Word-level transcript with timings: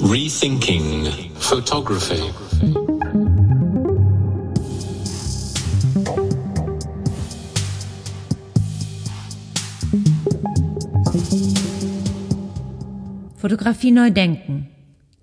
Rethinking 0.00 1.32
photography. 1.40 2.22
Fotografie 13.36 13.90
neu 13.90 14.10
denken. 14.12 14.68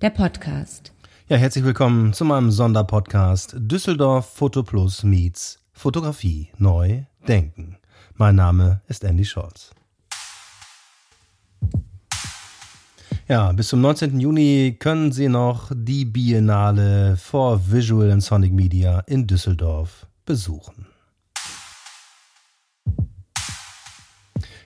Der 0.01 0.09
Podcast. 0.09 0.91
Ja, 1.29 1.37
herzlich 1.37 1.63
willkommen 1.63 2.11
zu 2.11 2.25
meinem 2.25 2.51
Sonderpodcast 2.51 3.55
Düsseldorf 3.57 4.25
Foto 4.25 4.63
Plus 4.63 5.03
meets 5.03 5.59
Fotografie 5.71 6.49
neu 6.57 7.03
denken. 7.25 7.77
Mein 8.15 8.35
Name 8.35 8.81
ist 8.87 9.05
Andy 9.05 9.23
Scholz. 9.23 9.71
Ja, 13.27 13.51
bis 13.53 13.69
zum 13.69 13.81
19. 13.81 14.19
Juni 14.19 14.75
können 14.77 15.11
Sie 15.11 15.29
noch 15.29 15.71
die 15.73 16.05
Biennale 16.05 17.17
for 17.17 17.71
Visual 17.71 18.11
and 18.11 18.21
Sonic 18.21 18.53
Media 18.53 18.99
in 19.07 19.25
Düsseldorf 19.25 20.05
besuchen. 20.27 20.85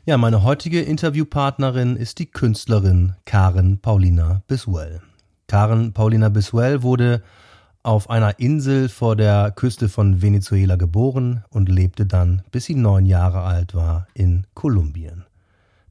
Ja, 0.04 0.18
meine 0.18 0.44
heutige 0.44 0.82
Interviewpartnerin 0.82 1.96
ist 1.96 2.20
die 2.20 2.26
Künstlerin 2.26 3.16
Karen 3.24 3.80
Paulina 3.80 4.42
Biswell. 4.50 5.00
Karen 5.48 5.94
Paulina 5.94 6.28
Biswell 6.28 6.84
wurde 6.84 7.24
auf 7.82 8.10
einer 8.10 8.40
Insel 8.40 8.90
vor 8.90 9.16
der 9.16 9.52
Küste 9.52 9.88
von 9.88 10.22
Venezuela 10.22 10.76
geboren 10.76 11.46
und 11.50 11.70
lebte 11.70 12.06
dann, 12.06 12.42
bis 12.52 12.66
sie 12.66 12.76
neun 12.76 13.06
Jahre 13.06 13.40
alt 13.44 13.74
war, 13.74 14.08
in 14.14 14.46
Kolumbien. 14.54 15.24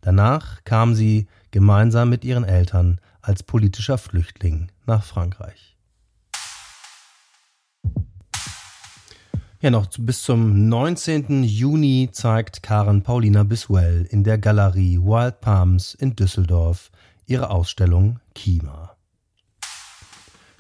Danach 0.03 0.65
kam 0.65 0.95
sie 0.95 1.29
gemeinsam 1.51 2.11
mit 2.11 2.25
ihren 2.25 2.45
Eltern 2.45 3.01
als 3.23 3.43
politischer 3.43 3.99
Flüchtling 3.99 4.71
nach 4.87 5.05
Frankreich. 5.05 5.77
Ja, 9.61 9.71
noch 9.71 9.89
bis 9.99 10.23
zum 10.23 10.69
19. 10.69 11.43
Juni 11.43 12.11
zeigt 12.13 12.63
Karen 12.63 13.03
Paulina 13.03 13.43
Biswell 13.43 14.07
in 14.09 14.23
der 14.23 14.39
Galerie 14.39 14.99
Wild 14.99 15.41
Palms 15.41 15.95
in 15.95 16.15
Düsseldorf 16.15 16.93
ihre 17.27 17.51
Ausstellung 17.51 18.21
Kima. 18.37 18.97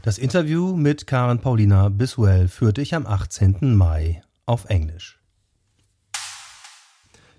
Das 0.02 0.18
Interview 0.18 0.74
mit 0.74 1.06
Karen 1.06 1.38
Paulina 1.38 1.90
Biswell 1.90 2.48
führte 2.48 2.82
ich 2.82 2.94
am 2.94 3.06
18. 3.06 3.76
Mai 3.76 4.22
auf 4.46 4.64
Englisch. 4.64 5.20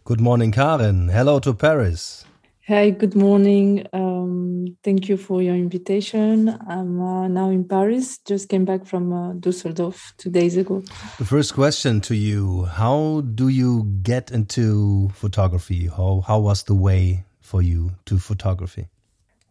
Good 0.06 0.22
morning, 0.22 0.52
Karen. 0.52 1.10
Hello 1.10 1.42
to 1.42 1.54
Paris. 1.54 2.26
Hi, 2.70 2.92
good 2.92 3.16
morning. 3.16 3.88
Um, 3.94 4.78
thank 4.84 5.10
you 5.10 5.18
for 5.18 5.42
your 5.42 5.56
invitation. 5.56 6.50
I'm 6.68 7.02
uh, 7.02 7.28
now 7.28 7.50
in 7.50 7.68
Paris, 7.68 8.20
just 8.28 8.48
came 8.48 8.64
back 8.64 8.86
from 8.86 9.12
uh, 9.12 9.34
Dusseldorf 9.34 10.14
two 10.20 10.30
days 10.30 10.56
ago. 10.56 10.84
The 11.18 11.26
first 11.26 11.56
question 11.56 12.00
to 12.02 12.14
you 12.14 12.66
How 12.66 13.22
do 13.22 13.48
you 13.48 13.86
get 14.04 14.30
into 14.30 15.10
photography? 15.16 15.88
How, 15.88 16.24
how 16.28 16.42
was 16.42 16.62
the 16.62 16.76
way 16.76 17.26
for 17.42 17.64
you 17.64 17.94
to 18.06 18.20
photography? 18.20 18.88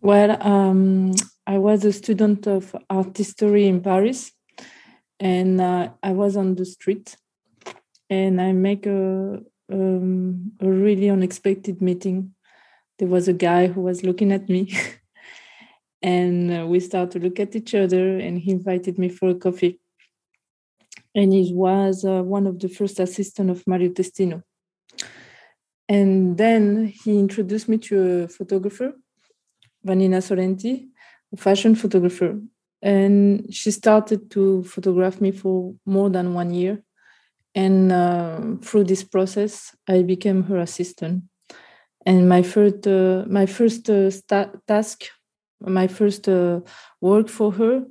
Well, 0.01 0.41
um, 0.41 1.13
I 1.45 1.59
was 1.59 1.85
a 1.85 1.93
student 1.93 2.47
of 2.47 2.77
art 2.89 3.17
history 3.17 3.67
in 3.67 3.81
Paris, 3.81 4.31
and 5.19 5.61
uh, 5.61 5.89
I 6.05 6.13
was 6.13 6.37
on 6.37 6.55
the 6.55 6.65
street, 6.65 7.17
and 8.09 8.41
I 8.41 8.53
make 8.53 8.87
a 8.87 9.41
um, 9.73 10.53
a 10.61 10.69
really 10.71 11.11
unexpected 11.11 11.83
meeting. 11.83 12.35
There 12.99 13.09
was 13.09 13.29
a 13.29 13.33
guy 13.33 13.67
who 13.69 13.83
was 13.83 14.03
looking 14.03 14.33
at 14.33 14.49
me, 14.49 14.75
and 16.03 16.53
uh, 16.53 16.67
we 16.67 16.81
started 16.81 17.11
to 17.13 17.19
look 17.21 17.41
at 17.41 17.55
each 17.55 17.75
other. 17.75 18.19
And 18.19 18.39
he 18.39 18.51
invited 18.51 18.99
me 18.99 19.09
for 19.09 19.31
a 19.31 19.35
coffee. 19.35 19.81
And 21.15 21.33
he 21.33 21.53
was 21.55 22.05
uh, 22.05 22.23
one 22.23 22.47
of 22.47 22.59
the 22.59 22.69
first 22.69 23.01
assistant 23.01 23.51
of 23.51 23.67
Mario 23.67 23.91
Testino. 23.91 24.43
And 25.89 26.37
then 26.37 26.93
he 27.05 27.19
introduced 27.19 27.69
me 27.69 27.79
to 27.79 28.25
a 28.25 28.29
photographer, 28.29 28.93
Vanina 29.87 30.19
Sorrenti, 30.19 30.89
a 31.33 31.37
fashion 31.37 31.75
photographer. 31.75 32.39
And 32.83 33.53
she 33.53 33.71
started 33.71 34.31
to 34.33 34.63
photograph 34.65 35.21
me 35.21 35.33
for 35.33 35.75
more 35.87 36.11
than 36.11 36.35
one 36.35 36.53
year 36.53 36.83
and 37.55 37.93
uh, 37.93 38.41
through 38.63 38.85
this 38.85 39.03
process 39.03 39.75
i 39.89 40.03
became 40.03 40.43
her 40.45 40.59
assistant 40.59 41.25
and 42.09 42.29
my 42.29 42.43
first 42.43 42.87
uh, 42.87 43.25
my 43.39 43.47
first 43.47 43.91
uh, 43.91 44.11
task 44.67 44.99
my 45.61 45.87
first 45.87 46.29
uh, 46.29 46.61
work 47.01 47.29
for 47.29 47.53
her 47.53 47.85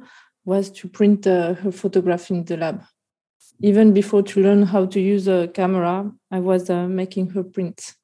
was 0.45 0.71
to 0.71 0.87
print 0.87 1.27
uh, 1.27 1.53
her 1.53 1.71
photograph 1.71 2.31
in 2.31 2.43
the 2.45 2.57
lab 2.57 2.77
even 3.61 3.93
before 3.93 4.23
to 4.23 4.41
learn 4.41 4.63
how 4.63 4.85
to 4.85 4.99
use 4.99 5.27
a 5.27 5.47
camera 5.59 6.11
i 6.31 6.39
was 6.39 6.69
uh, 6.69 6.87
making 6.87 7.29
her 7.29 7.43
prints 7.43 7.95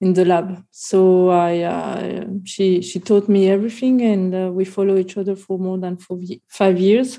in 0.00 0.12
the 0.12 0.24
lab 0.24 0.48
so 0.70 1.30
i 1.30 1.52
she 2.44 2.82
she 2.82 2.98
taught 3.00 3.26
me 3.28 3.48
everything 3.48 4.02
and 4.12 4.54
we 4.54 4.64
follow 4.64 4.96
each 4.96 5.16
other 5.16 5.34
for 5.34 5.58
more 5.58 5.78
than 5.78 5.96
four, 5.96 6.20
five 6.48 6.78
years 6.78 7.18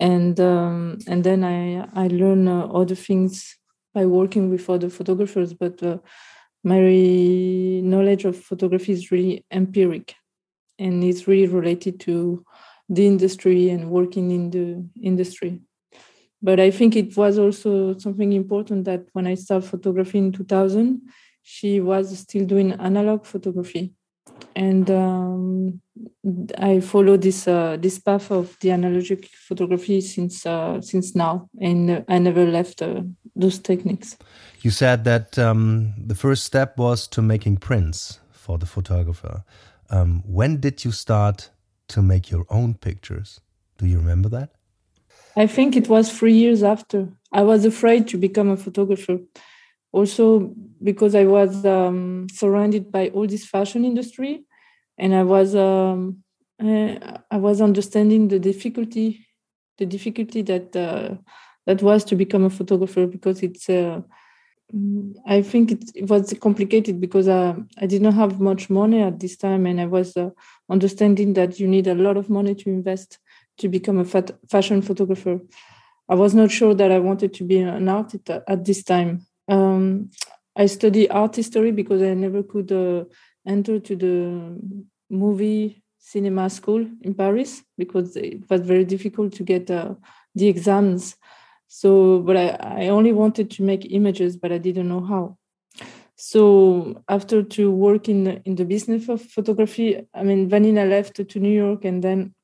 and 0.00 0.40
um, 0.40 0.98
and 1.06 1.22
then 1.24 1.44
I 1.44 1.86
I 1.94 2.08
learn 2.08 2.48
uh, 2.48 2.66
other 2.80 2.96
things 2.96 3.56
by 3.94 4.04
working 4.06 4.50
with 4.50 4.68
other 4.68 4.90
photographers. 4.90 5.54
But 5.54 5.82
uh, 5.82 5.98
my 6.64 6.80
knowledge 7.82 8.24
of 8.24 8.36
photography 8.36 8.92
is 8.92 9.10
really 9.10 9.44
empiric, 9.50 10.14
and 10.78 11.04
it's 11.04 11.28
really 11.28 11.46
related 11.46 12.00
to 12.00 12.44
the 12.88 13.06
industry 13.06 13.70
and 13.70 13.90
working 13.90 14.30
in 14.30 14.50
the 14.50 14.84
industry. 15.00 15.60
But 16.42 16.60
I 16.60 16.70
think 16.70 16.96
it 16.96 17.16
was 17.16 17.38
also 17.38 17.96
something 17.98 18.32
important 18.32 18.84
that 18.84 19.06
when 19.12 19.26
I 19.26 19.34
started 19.34 19.68
photography 19.68 20.18
in 20.18 20.32
2000, 20.32 21.02
she 21.42 21.80
was 21.80 22.18
still 22.18 22.46
doing 22.46 22.72
analog 22.72 23.24
photography 23.24 23.94
and 24.56 24.90
um, 24.90 25.80
I 26.58 26.80
follow 26.80 27.16
this 27.16 27.46
uh, 27.46 27.76
this 27.80 27.98
path 27.98 28.30
of 28.30 28.56
the 28.60 28.70
analogic 28.70 29.26
photography 29.26 30.00
since 30.00 30.46
uh, 30.46 30.80
since 30.80 31.14
now, 31.14 31.48
and 31.60 32.04
I 32.08 32.18
never 32.18 32.46
left 32.46 32.82
uh, 32.82 33.02
those 33.36 33.58
techniques. 33.58 34.16
You 34.60 34.70
said 34.70 35.04
that 35.04 35.38
um, 35.38 35.94
the 35.98 36.14
first 36.14 36.44
step 36.44 36.78
was 36.78 37.06
to 37.08 37.22
making 37.22 37.58
prints 37.58 38.20
for 38.30 38.58
the 38.58 38.66
photographer. 38.66 39.44
Um, 39.90 40.22
when 40.26 40.60
did 40.60 40.84
you 40.84 40.92
start 40.92 41.50
to 41.88 42.02
make 42.02 42.30
your 42.30 42.46
own 42.48 42.74
pictures? 42.74 43.40
Do 43.78 43.86
you 43.86 43.98
remember 43.98 44.28
that? 44.30 44.50
I 45.36 45.46
think 45.46 45.76
it 45.76 45.88
was 45.88 46.12
three 46.12 46.34
years 46.34 46.62
after. 46.62 47.08
I 47.32 47.42
was 47.42 47.64
afraid 47.64 48.08
to 48.08 48.16
become 48.16 48.48
a 48.48 48.56
photographer 48.56 49.18
also 49.94 50.52
because 50.82 51.14
I 51.14 51.24
was 51.24 51.64
um, 51.64 52.26
surrounded 52.32 52.90
by 52.90 53.08
all 53.14 53.26
this 53.28 53.46
fashion 53.46 53.84
industry, 53.84 54.44
and 54.98 55.14
I 55.14 55.22
was 55.22 55.54
um, 55.54 56.24
uh, 56.62 57.18
I 57.30 57.36
was 57.36 57.60
understanding 57.60 58.28
the 58.28 58.40
difficulty, 58.40 59.26
the 59.78 59.86
difficulty 59.86 60.42
that 60.42 60.74
uh, 60.74 61.14
that 61.66 61.80
was 61.80 62.04
to 62.04 62.16
become 62.16 62.44
a 62.44 62.50
photographer 62.50 63.06
because 63.06 63.42
it's. 63.42 63.68
Uh, 63.70 64.00
I 65.26 65.42
think 65.42 65.70
it, 65.70 65.84
it, 65.94 66.10
was 66.10 66.34
complicated 66.40 66.98
because 66.98 67.28
uh, 67.28 67.54
I 67.78 67.86
did 67.86 68.02
not 68.02 68.14
have 68.14 68.40
much 68.40 68.70
money 68.70 69.02
at 69.02 69.20
this 69.20 69.36
time, 69.36 69.66
and 69.66 69.80
I 69.80 69.86
was 69.86 70.16
uh, 70.16 70.30
understanding 70.68 71.34
that 71.34 71.60
you 71.60 71.68
need 71.68 71.86
a 71.86 71.94
lot 71.94 72.16
of 72.16 72.30
money 72.30 72.54
to 72.56 72.70
invest 72.70 73.18
to 73.58 73.68
become 73.68 73.98
a 73.98 74.04
fat, 74.04 74.32
fashion 74.50 74.80
photographer. 74.82 75.38
I 76.08 76.14
was 76.14 76.34
not 76.34 76.50
sure 76.50 76.74
that 76.74 76.90
I 76.90 76.98
wanted 76.98 77.34
to 77.34 77.44
be 77.44 77.58
an 77.58 77.88
artist 77.88 78.30
at 78.30 78.64
this 78.64 78.82
time 78.82 79.26
um, 79.48 80.10
I 80.56 80.66
study 80.66 81.08
art 81.10 81.36
history 81.36 81.72
because 81.72 82.02
I 82.02 82.14
never 82.14 82.42
could 82.42 82.70
uh, 82.70 83.04
enter 83.46 83.78
to 83.80 83.96
the 83.96 84.58
movie 85.10 85.82
cinema 85.98 86.50
school 86.50 86.86
in 87.02 87.14
Paris 87.14 87.62
because 87.76 88.16
it 88.16 88.48
was 88.48 88.60
very 88.60 88.84
difficult 88.84 89.32
to 89.34 89.42
get 89.42 89.70
uh, 89.70 89.94
the 90.34 90.48
exams. 90.48 91.16
So, 91.66 92.20
but 92.20 92.36
I, 92.36 92.84
I 92.84 92.88
only 92.88 93.12
wanted 93.12 93.50
to 93.52 93.62
make 93.62 93.90
images, 93.90 94.36
but 94.36 94.52
I 94.52 94.58
didn't 94.58 94.88
know 94.88 95.04
how. 95.04 95.38
So 96.16 97.02
after 97.08 97.42
to 97.42 97.70
work 97.70 98.08
in 98.08 98.24
the, 98.24 98.42
in 98.44 98.54
the 98.54 98.64
business 98.64 99.08
of 99.08 99.20
photography, 99.20 100.06
I 100.14 100.22
mean, 100.22 100.48
Vanina 100.48 100.88
left 100.88 101.16
to 101.28 101.40
New 101.40 101.50
York, 101.50 101.84
and 101.84 102.02
then 102.04 102.34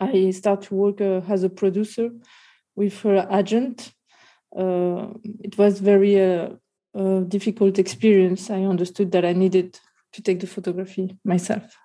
I 0.00 0.30
start 0.30 0.62
to 0.62 0.74
work 0.74 1.00
uh, 1.00 1.20
as 1.28 1.44
a 1.44 1.48
producer 1.48 2.10
with 2.74 3.00
her 3.02 3.28
agent 3.30 3.93
it 4.54 5.58
was 5.58 5.80
very 5.80 6.20
uh, 6.20 6.50
uh, 6.94 7.20
difficult 7.20 7.78
experience. 7.78 8.50
I 8.50 8.62
understood 8.62 9.12
that 9.12 9.24
I 9.24 9.32
needed 9.32 9.78
to 10.12 10.22
take 10.22 10.40
the 10.40 10.46
photography 10.46 11.16
myself 11.24 11.76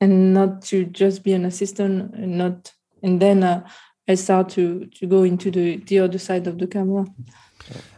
and 0.00 0.34
not 0.34 0.62
to 0.62 0.84
just 0.84 1.22
be 1.24 1.32
an 1.32 1.44
assistant 1.44 2.14
and 2.14 2.38
not 2.38 2.72
and 3.02 3.20
then 3.20 3.42
uh, 3.42 3.66
I 4.08 4.14
start 4.14 4.48
to 4.50 4.86
to 4.86 5.06
go 5.06 5.22
into 5.22 5.50
the 5.50 5.76
the 5.76 6.00
other 6.00 6.18
side 6.18 6.46
of 6.46 6.58
the 6.58 6.66
camera. 6.66 7.06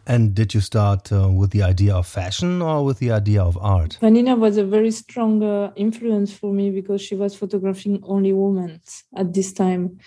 And 0.06 0.34
did 0.34 0.54
you 0.54 0.60
start 0.60 1.10
uh, 1.10 1.28
with 1.28 1.50
the 1.50 1.64
idea 1.64 1.94
of 1.96 2.06
fashion 2.06 2.62
or 2.62 2.84
with 2.84 3.00
the 3.00 3.10
idea 3.10 3.42
of 3.42 3.58
art? 3.60 3.98
Vanina 4.00 4.38
was 4.38 4.56
a 4.56 4.64
very 4.64 4.92
strong 4.92 5.42
uh, 5.42 5.72
influence 5.74 6.32
for 6.32 6.52
me 6.52 6.70
because 6.70 7.02
she 7.02 7.16
was 7.16 7.34
photographing 7.34 8.00
only 8.04 8.32
women 8.32 8.80
at 9.16 9.34
this 9.34 9.52
time, 9.52 9.98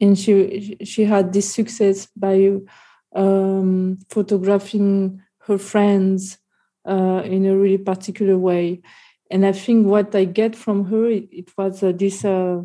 and 0.00 0.16
she 0.16 0.78
she 0.84 1.04
had 1.04 1.32
this 1.32 1.52
success 1.52 2.06
by 2.16 2.34
um, 3.14 3.98
photographing 4.10 5.22
her 5.46 5.58
friends 5.58 6.38
uh, 6.86 7.22
in 7.24 7.46
a 7.46 7.56
really 7.56 7.78
particular 7.78 8.38
way. 8.38 8.82
And 9.30 9.44
I 9.44 9.52
think 9.52 9.86
what 9.86 10.14
I 10.14 10.24
get 10.24 10.56
from 10.56 10.86
her, 10.86 11.06
it, 11.06 11.28
it 11.30 11.50
was 11.56 11.82
uh, 11.82 11.92
this 11.92 12.24
uh, 12.24 12.62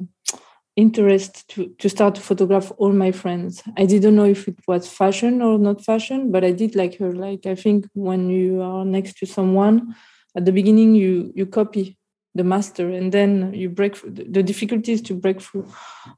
interest 0.75 1.47
to, 1.49 1.67
to 1.77 1.89
start 1.89 2.15
to 2.15 2.21
photograph 2.21 2.71
all 2.77 2.91
my 2.91 3.11
friends. 3.11 3.61
I 3.77 3.85
didn't 3.85 4.15
know 4.15 4.25
if 4.25 4.47
it 4.47 4.59
was 4.67 4.89
fashion 4.89 5.41
or 5.41 5.57
not 5.57 5.83
fashion, 5.83 6.31
but 6.31 6.43
I 6.43 6.51
did 6.51 6.75
like 6.75 6.97
her. 6.97 7.11
Like 7.11 7.45
I 7.45 7.55
think 7.55 7.87
when 7.93 8.29
you 8.29 8.61
are 8.61 8.85
next 8.85 9.17
to 9.17 9.25
someone, 9.25 9.95
at 10.35 10.45
the 10.45 10.51
beginning 10.51 10.95
you 10.95 11.31
you 11.35 11.45
copy 11.45 11.97
the 12.35 12.43
master 12.43 12.89
and 12.89 13.11
then 13.11 13.53
you 13.53 13.69
break 13.69 13.95
the 14.01 14.41
difficulties 14.41 15.01
to 15.03 15.13
break 15.13 15.39
through. 15.41 15.67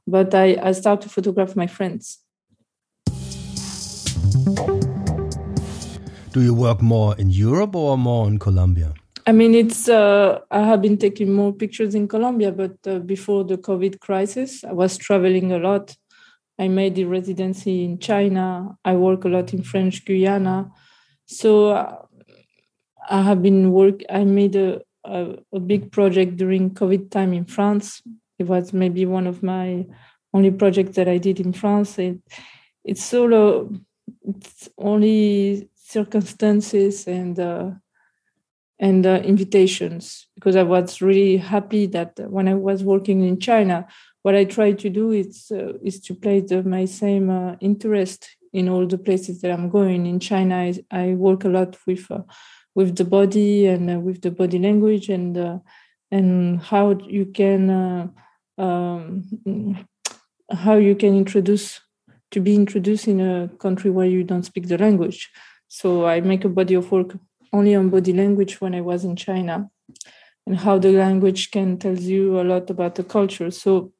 But 0.06 0.34
I, 0.34 0.56
I 0.62 0.72
start 0.72 1.02
to 1.02 1.08
photograph 1.10 1.54
my 1.54 1.66
friends. 1.66 2.18
Do 6.32 6.42
you 6.42 6.52
work 6.52 6.82
more 6.82 7.16
in 7.16 7.30
Europe 7.30 7.74
or 7.74 7.96
more 7.96 8.28
in 8.28 8.38
Colombia? 8.38 8.92
I 9.26 9.32
mean, 9.32 9.54
it's. 9.54 9.88
Uh, 9.88 10.40
I 10.50 10.60
have 10.60 10.82
been 10.82 10.98
taking 10.98 11.32
more 11.32 11.52
pictures 11.52 11.94
in 11.94 12.06
Colombia, 12.06 12.52
but 12.52 12.76
uh, 12.86 12.98
before 13.00 13.42
the 13.42 13.56
COVID 13.58 14.00
crisis, 14.00 14.62
I 14.62 14.72
was 14.72 14.96
traveling 14.98 15.50
a 15.52 15.58
lot. 15.58 15.96
I 16.58 16.68
made 16.68 16.94
the 16.94 17.04
residency 17.04 17.84
in 17.84 17.98
China. 17.98 18.76
I 18.84 18.94
work 18.94 19.24
a 19.24 19.28
lot 19.28 19.52
in 19.52 19.62
French 19.62 20.04
Guyana, 20.04 20.70
so 21.24 21.70
uh, 21.70 21.96
I 23.10 23.22
have 23.22 23.42
been 23.42 23.72
work. 23.72 24.02
I 24.08 24.24
made 24.24 24.56
a, 24.56 24.82
a, 25.04 25.36
a 25.52 25.60
big 25.60 25.90
project 25.90 26.36
during 26.36 26.70
COVID 26.70 27.10
time 27.10 27.32
in 27.32 27.46
France. 27.46 28.02
It 28.38 28.46
was 28.46 28.72
maybe 28.72 29.06
one 29.06 29.26
of 29.26 29.42
my 29.42 29.86
only 30.32 30.50
projects 30.50 30.96
that 30.96 31.08
I 31.08 31.18
did 31.18 31.40
in 31.40 31.52
France. 31.52 31.98
It, 31.98 32.20
it's 32.84 33.04
solo 33.04 33.70
it's 34.26 34.68
only 34.78 35.68
circumstances 35.74 37.06
and 37.06 37.38
uh, 37.38 37.70
and 38.78 39.06
uh, 39.06 39.22
invitations 39.24 40.26
because 40.34 40.54
I 40.54 40.62
was 40.62 41.00
really 41.00 41.38
happy 41.38 41.86
that 41.86 42.18
when 42.28 42.46
I 42.46 42.54
was 42.54 42.84
working 42.84 43.22
in 43.22 43.40
China, 43.40 43.86
what 44.22 44.34
I 44.34 44.44
try 44.44 44.72
to 44.72 44.90
do 44.90 45.12
is 45.12 45.50
uh, 45.50 45.74
is 45.82 46.00
to 46.00 46.14
play 46.14 46.40
the, 46.40 46.62
my 46.62 46.84
same 46.84 47.30
uh, 47.30 47.56
interest 47.60 48.36
in 48.52 48.68
all 48.68 48.86
the 48.86 48.98
places 48.98 49.40
that 49.40 49.52
I'm 49.52 49.70
going. 49.70 50.06
In 50.06 50.20
China, 50.20 50.56
I, 50.56 50.74
I 50.90 51.14
work 51.14 51.44
a 51.44 51.48
lot 51.48 51.76
with 51.86 52.10
uh, 52.10 52.22
with 52.74 52.96
the 52.96 53.04
body 53.04 53.66
and 53.66 53.90
uh, 53.90 53.98
with 53.98 54.20
the 54.22 54.30
body 54.30 54.58
language 54.58 55.08
and 55.08 55.38
uh, 55.38 55.58
and 56.10 56.60
how 56.60 56.98
you 57.08 57.26
can 57.26 58.12
um, 58.58 59.86
how 60.50 60.74
you 60.74 60.94
can 60.94 61.16
introduce 61.16 61.80
to 62.30 62.40
be 62.40 62.54
introduced 62.54 63.08
in 63.08 63.20
a 63.20 63.48
country 63.58 63.90
where 63.90 64.06
you 64.06 64.24
don't 64.24 64.44
speak 64.44 64.68
the 64.68 64.78
language. 64.78 65.30
So 65.68 66.06
I 66.06 66.20
make 66.20 66.44
a 66.44 66.48
body 66.48 66.74
of 66.74 66.90
work 66.90 67.16
only 67.52 67.74
on 67.74 67.90
body 67.90 68.12
language 68.12 68.60
when 68.60 68.74
I 68.74 68.80
was 68.80 69.04
in 69.04 69.16
China 69.16 69.70
and 70.46 70.56
how 70.56 70.78
the 70.78 70.92
language 70.92 71.50
can 71.50 71.78
tell 71.78 71.96
you 71.96 72.40
a 72.40 72.44
lot 72.44 72.70
about 72.70 72.94
the 72.94 73.04
culture. 73.04 73.50
So 73.50 73.92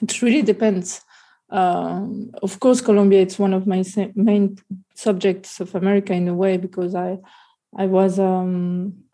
it 0.00 0.22
really 0.22 0.42
depends. 0.42 1.02
Um, 1.50 2.32
of 2.42 2.58
course, 2.60 2.80
Colombia 2.80 3.22
it's 3.22 3.38
one 3.38 3.54
of 3.54 3.66
my 3.66 3.84
main 4.14 4.58
subjects 4.94 5.60
of 5.60 5.74
America 5.74 6.12
in 6.12 6.28
a 6.28 6.34
way 6.34 6.56
because 6.56 6.94
I 6.94 7.18
I 7.76 7.86
was 7.86 8.18
um, 8.18 9.04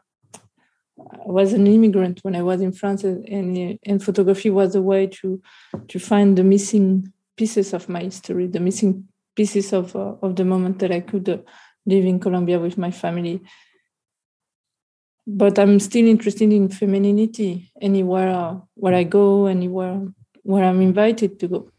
I 0.98 1.30
was 1.30 1.52
an 1.52 1.66
immigrant 1.66 2.20
when 2.22 2.34
I 2.34 2.42
was 2.42 2.60
in 2.60 2.72
France, 2.72 3.04
and, 3.04 3.78
and 3.84 4.02
photography 4.02 4.50
was 4.50 4.74
a 4.74 4.82
way 4.82 5.08
to 5.08 5.42
to 5.88 5.98
find 5.98 6.38
the 6.38 6.44
missing 6.44 7.12
pieces 7.36 7.72
of 7.72 7.88
my 7.88 8.00
history, 8.00 8.46
the 8.46 8.60
missing 8.60 9.08
pieces 9.34 9.72
of 9.72 9.94
uh, 9.96 10.14
of 10.22 10.36
the 10.36 10.44
moment 10.44 10.78
that 10.78 10.92
I 10.92 11.00
could 11.00 11.28
uh, 11.28 11.38
live 11.86 12.04
in 12.04 12.20
Colombia 12.20 12.58
with 12.58 12.78
my 12.78 12.90
family. 12.90 13.42
But 15.26 15.58
I'm 15.58 15.78
still 15.78 16.06
interested 16.06 16.52
in 16.52 16.68
femininity 16.68 17.70
anywhere 17.80 18.60
where 18.74 18.94
I 18.94 19.04
go, 19.04 19.46
anywhere 19.46 20.02
where 20.42 20.64
I'm 20.64 20.80
invited 20.80 21.38
to 21.40 21.48
go. 21.48 21.70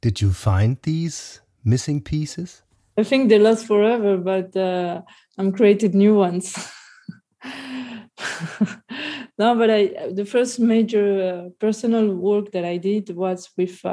Did 0.00 0.20
you 0.20 0.32
find 0.32 0.76
these 0.82 1.40
missing 1.64 2.00
pieces? 2.00 2.62
I 2.96 3.04
think 3.04 3.28
they 3.28 3.38
last 3.38 3.66
forever, 3.66 4.16
but 4.16 4.56
uh, 4.56 5.02
I'm 5.38 5.52
created 5.52 5.94
new 5.94 6.16
ones. 6.16 6.56
no, 9.38 9.54
but 9.56 9.70
I 9.70 10.10
the 10.12 10.24
first 10.24 10.58
major 10.58 11.06
uh, 11.22 11.50
personal 11.60 12.12
work 12.14 12.50
that 12.52 12.64
I 12.64 12.76
did 12.76 13.14
was 13.14 13.50
with 13.56 13.84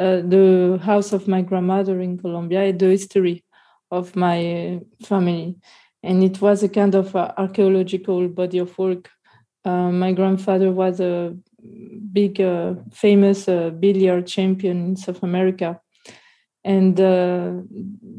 uh, 0.00 0.02
uh, 0.02 0.22
the 0.22 0.80
house 0.82 1.12
of 1.12 1.28
my 1.28 1.42
grandmother 1.42 2.00
in 2.00 2.18
Colombia, 2.18 2.72
the 2.72 2.86
history 2.86 3.44
of 3.90 4.16
my 4.16 4.80
family. 5.02 5.56
And 6.02 6.22
it 6.24 6.40
was 6.40 6.62
a 6.62 6.68
kind 6.68 6.94
of 6.94 7.14
archaeological 7.14 8.28
body 8.28 8.58
of 8.58 8.76
work. 8.78 9.10
Uh, 9.64 9.90
my 9.90 10.12
grandfather 10.12 10.72
was 10.72 11.00
a 11.00 11.36
big, 12.12 12.40
uh, 12.40 12.74
famous 12.92 13.46
uh, 13.48 13.70
billiard 13.70 14.26
champion 14.26 14.76
in 14.88 14.96
South 14.96 15.22
America. 15.22 15.78
And 16.64 16.98
uh, 16.98 17.52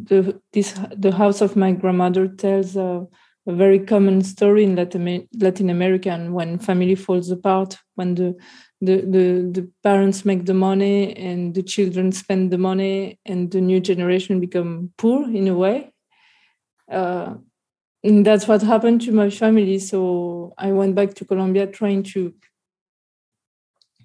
the, 0.03 0.39
this, 0.53 0.79
the 0.95 1.11
house 1.11 1.41
of 1.41 1.55
my 1.55 1.71
grandmother 1.71 2.27
tells 2.27 2.75
a 2.75 3.07
very 3.47 3.79
common 3.79 4.21
story 4.21 4.63
in 4.65 4.75
Latin 4.75 5.69
America 5.69 6.15
when 6.29 6.59
family 6.59 6.95
falls 6.95 7.31
apart, 7.31 7.77
when 7.95 8.15
the 8.15 8.35
the, 8.81 8.97
the, 8.97 9.51
the 9.51 9.71
parents 9.83 10.25
make 10.25 10.45
the 10.45 10.55
money 10.55 11.15
and 11.15 11.53
the 11.53 11.61
children 11.61 12.11
spend 12.11 12.51
the 12.51 12.57
money 12.57 13.19
and 13.25 13.51
the 13.51 13.61
new 13.61 13.79
generation 13.79 14.39
become 14.39 14.91
poor 14.97 15.29
in 15.29 15.47
a 15.47 15.55
way. 15.55 15.93
Uh, 16.91 17.35
and 18.03 18.25
that's 18.25 18.47
what 18.47 18.63
happened 18.63 19.01
to 19.01 19.11
my 19.11 19.29
family. 19.29 19.77
So 19.77 20.53
i 20.57 20.71
went 20.71 20.95
back 20.95 21.13
to 21.15 21.25
colombia 21.25 21.67
trying 21.67 22.03
to 22.03 22.33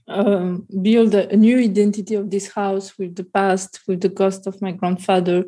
um, 0.09 0.67
build 0.83 1.15
a, 1.15 1.33
a, 1.33 1.37
new 1.37 1.59
identity 1.59 2.15
of 2.15 2.31
this 2.31 2.53
house 2.53 2.97
with 2.97 3.17
the 3.17 3.25
past 3.25 3.81
with 3.89 4.03
the 4.03 4.09
ghost 4.09 4.47
of 4.47 4.63
my 4.63 4.71
grandfather 4.71 5.45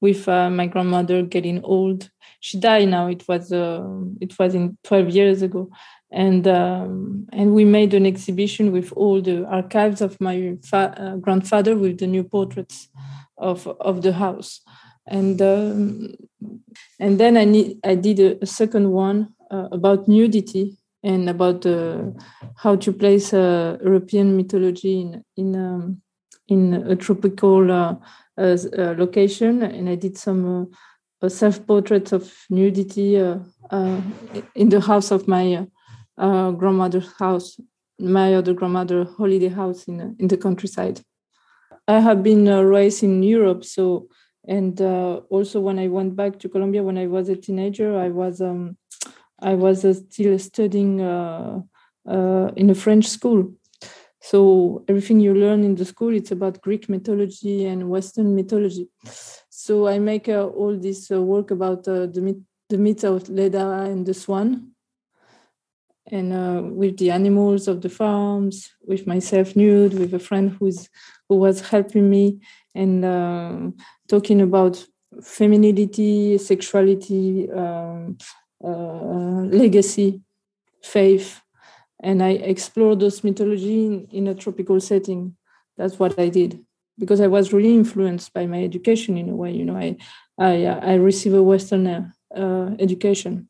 with 0.00 0.26
uh, 0.28 0.50
my 0.50 0.66
grandmother 0.66 1.22
getting 1.22 1.62
old. 1.62 2.10
She 2.40 2.58
died 2.58 2.88
now. 2.88 3.06
It 3.08 3.28
was 3.28 3.52
uh, 3.52 3.86
it 4.20 4.36
was 4.38 4.54
in 4.54 4.78
12 4.84 5.10
years 5.10 5.42
ago 5.42 5.70
and 6.12 6.46
um, 6.48 7.26
and 7.32 7.54
we 7.54 7.64
made 7.64 7.94
an 7.94 8.04
exhibition 8.04 8.72
with 8.72 8.92
all 8.92 9.22
the 9.22 9.46
archives 9.46 10.00
of 10.00 10.20
my 10.20 10.56
uh, 10.72 11.16
grandfather 11.16 11.76
with 11.76 11.98
the 11.98 12.06
new 12.06 12.24
portraits 12.24 12.88
of 13.38 13.66
of 13.80 14.02
the 14.02 14.12
house. 14.12 14.60
And 15.06 15.40
um, 15.40 16.14
and 16.98 17.18
then 17.18 17.36
I 17.36 17.44
need 17.44 17.78
I 17.84 17.94
did 17.94 18.18
a, 18.20 18.42
a 18.42 18.46
second 18.46 18.90
one 18.90 19.34
uh, 19.50 19.68
about 19.70 20.08
nudity 20.08 20.78
and 21.02 21.30
about 21.30 21.64
uh, 21.64 22.02
how 22.56 22.76
to 22.76 22.92
place 22.92 23.32
uh, 23.32 23.78
European 23.82 24.36
mythology 24.36 25.00
in 25.00 25.24
in 25.36 25.56
um, 25.56 26.02
in 26.48 26.74
a 26.74 26.96
tropical 26.96 27.70
uh, 27.70 27.94
uh, 28.36 28.94
location. 28.98 29.62
And 29.62 29.88
I 29.88 29.94
did 29.94 30.18
some 30.18 30.72
self 31.28 31.64
portraits 31.66 32.12
of 32.12 32.32
nudity 32.50 33.14
in 33.14 34.68
the 34.68 34.80
house 34.80 35.12
of 35.12 35.28
my 35.28 35.66
uh, 36.20 36.50
grandmother's 36.52 37.12
house, 37.18 37.58
my 37.98 38.34
other 38.34 38.54
grandmother 38.54 39.04
holiday 39.18 39.48
house 39.48 39.88
in 39.88 40.16
in 40.18 40.28
the 40.28 40.36
countryside. 40.36 41.00
I 41.88 41.98
have 42.00 42.22
been 42.22 42.46
uh, 42.46 42.60
raised 42.60 43.02
in 43.02 43.22
Europe, 43.22 43.64
so 43.64 44.08
and 44.46 44.80
uh, 44.80 45.20
also 45.30 45.60
when 45.60 45.78
I 45.78 45.88
went 45.88 46.14
back 46.14 46.38
to 46.40 46.48
Colombia 46.48 46.82
when 46.82 46.98
I 46.98 47.06
was 47.06 47.28
a 47.28 47.36
teenager, 47.36 47.98
I 47.98 48.08
was 48.10 48.40
um, 48.40 48.76
I 49.42 49.54
was 49.54 49.84
uh, 49.84 49.94
still 49.94 50.38
studying 50.38 51.00
uh, 51.00 51.60
uh, 52.08 52.50
in 52.56 52.70
a 52.70 52.74
French 52.74 53.06
school. 53.06 53.54
So 54.22 54.84
everything 54.86 55.20
you 55.20 55.34
learn 55.34 55.64
in 55.64 55.74
the 55.74 55.86
school 55.86 56.14
it's 56.14 56.30
about 56.30 56.60
Greek 56.60 56.88
mythology 56.90 57.64
and 57.64 57.88
Western 57.88 58.34
mythology. 58.34 58.88
So 59.48 59.88
I 59.88 59.98
make 59.98 60.28
all 60.28 60.76
this 60.76 61.08
work 61.10 61.50
about 61.50 61.84
the 61.84 62.20
myth, 62.20 62.42
the 62.68 62.76
myth 62.76 63.04
of 63.04 63.28
Leda 63.30 63.86
and 63.88 64.04
the 64.04 64.14
swan 64.14 64.69
and 66.10 66.32
uh, 66.32 66.62
with 66.62 66.98
the 66.98 67.10
animals 67.10 67.68
of 67.68 67.80
the 67.82 67.88
farms, 67.88 68.70
with 68.86 69.06
myself 69.06 69.56
nude, 69.56 69.94
with 69.94 70.12
a 70.14 70.18
friend 70.18 70.56
who's 70.58 70.88
who 71.28 71.36
was 71.36 71.60
helping 71.60 72.10
me, 72.10 72.40
and 72.74 73.04
uh, 73.04 73.56
talking 74.08 74.40
about 74.40 74.84
femininity, 75.22 76.38
sexuality, 76.38 77.50
um, 77.50 78.18
uh, 78.64 79.42
legacy, 79.62 80.20
faith, 80.82 81.40
and 82.02 82.22
I 82.22 82.30
explored 82.30 83.00
those 83.00 83.22
mythology 83.22 83.86
in, 83.86 84.06
in, 84.10 84.26
a 84.28 84.34
tropical 84.34 84.80
setting. 84.80 85.36
That's 85.76 85.98
what 85.98 86.18
I 86.18 86.28
did. 86.28 86.64
because 87.00 87.20
I 87.20 87.26
was 87.26 87.52
really 87.52 87.74
influenced 87.74 88.32
by 88.34 88.46
my 88.46 88.62
education 88.62 89.16
in 89.16 89.30
a 89.30 89.34
way. 89.34 89.52
You 89.52 89.64
know, 89.64 89.76
I 89.76 89.96
I 90.38 90.66
I 90.92 90.94
receive 90.94 91.34
a 91.34 91.42
Western 91.42 91.86
uh, 91.86 92.76
education, 92.78 93.48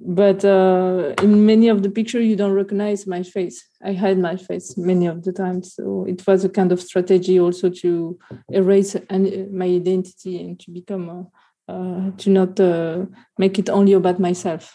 but 0.00 0.44
uh, 0.44 1.14
in 1.22 1.44
many 1.44 1.68
of 1.68 1.82
the 1.82 1.90
pictures 1.90 2.26
you 2.26 2.34
don't 2.34 2.52
recognize 2.52 3.06
my 3.06 3.22
face. 3.22 3.68
I 3.84 3.92
hide 3.92 4.18
my 4.18 4.36
face 4.36 4.76
many 4.76 5.06
of 5.06 5.22
the 5.24 5.32
times, 5.32 5.74
so 5.74 6.06
it 6.08 6.26
was 6.26 6.44
a 6.44 6.48
kind 6.48 6.72
of 6.72 6.80
strategy 6.80 7.38
also 7.38 7.68
to 7.68 8.18
erase 8.50 8.96
my 9.10 9.66
identity 9.66 10.40
and 10.40 10.58
to 10.60 10.70
become 10.70 11.28
uh, 11.68 12.10
to 12.16 12.30
not 12.30 12.58
uh, 12.58 13.04
make 13.38 13.58
it 13.58 13.68
only 13.68 13.92
about 13.92 14.18
myself. 14.18 14.74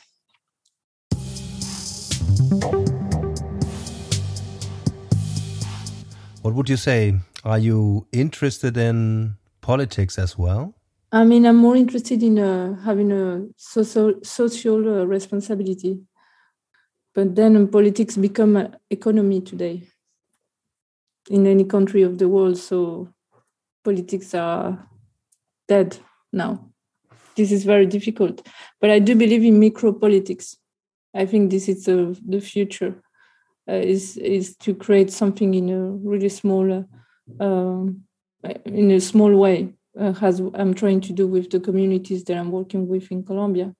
What 6.41 6.53
would 6.53 6.69
you 6.69 6.77
say? 6.77 7.15
Are 7.43 7.57
you 7.57 8.07
interested 8.11 8.77
in 8.77 9.37
politics 9.61 10.19
as 10.19 10.37
well? 10.37 10.75
I 11.11 11.23
mean, 11.23 11.45
I'm 11.45 11.57
more 11.57 11.75
interested 11.75 12.23
in 12.23 12.39
uh, 12.39 12.75
having 12.81 13.11
a 13.11 13.45
social 13.55 14.15
social 14.23 15.01
uh, 15.01 15.05
responsibility. 15.05 15.99
But 17.13 17.35
then 17.35 17.67
politics 17.69 18.17
become 18.17 18.57
an 18.57 18.75
economy 18.89 19.39
today 19.41 19.87
in 21.29 21.47
any 21.47 21.63
country 21.63 22.01
of 22.01 22.17
the 22.17 22.27
world. 22.27 22.57
So 22.57 23.09
politics 23.83 24.33
are 24.33 24.89
dead 25.67 25.97
now. 26.33 26.71
This 27.35 27.51
is 27.51 27.63
very 27.63 27.85
difficult. 27.85 28.45
But 28.81 28.89
I 28.89 28.99
do 28.99 29.15
believe 29.15 29.43
in 29.43 29.59
micro 29.59 29.93
politics. 29.93 30.57
I 31.13 31.25
think 31.25 31.51
this 31.51 31.69
is 31.69 31.85
the, 31.85 32.19
the 32.27 32.41
future 32.41 33.01
uh, 33.69 33.73
is 33.73 34.17
is 34.17 34.55
to 34.57 34.75
create 34.75 35.11
something 35.11 35.53
in 35.53 35.69
a 35.69 35.91
really 35.91 36.29
small 36.29 36.71
uh, 36.71 37.43
um, 37.43 38.03
in 38.65 38.91
a 38.91 38.99
small 38.99 39.33
way 39.35 39.74
uh, 39.99 40.13
i'm 40.53 40.73
trying 40.73 41.01
to 41.01 41.13
do 41.13 41.27
with 41.27 41.49
the 41.49 41.59
communities 41.59 42.23
that 42.23 42.37
i'm 42.37 42.51
working 42.51 42.87
with 42.87 43.11
in 43.11 43.23
colombia 43.23 43.73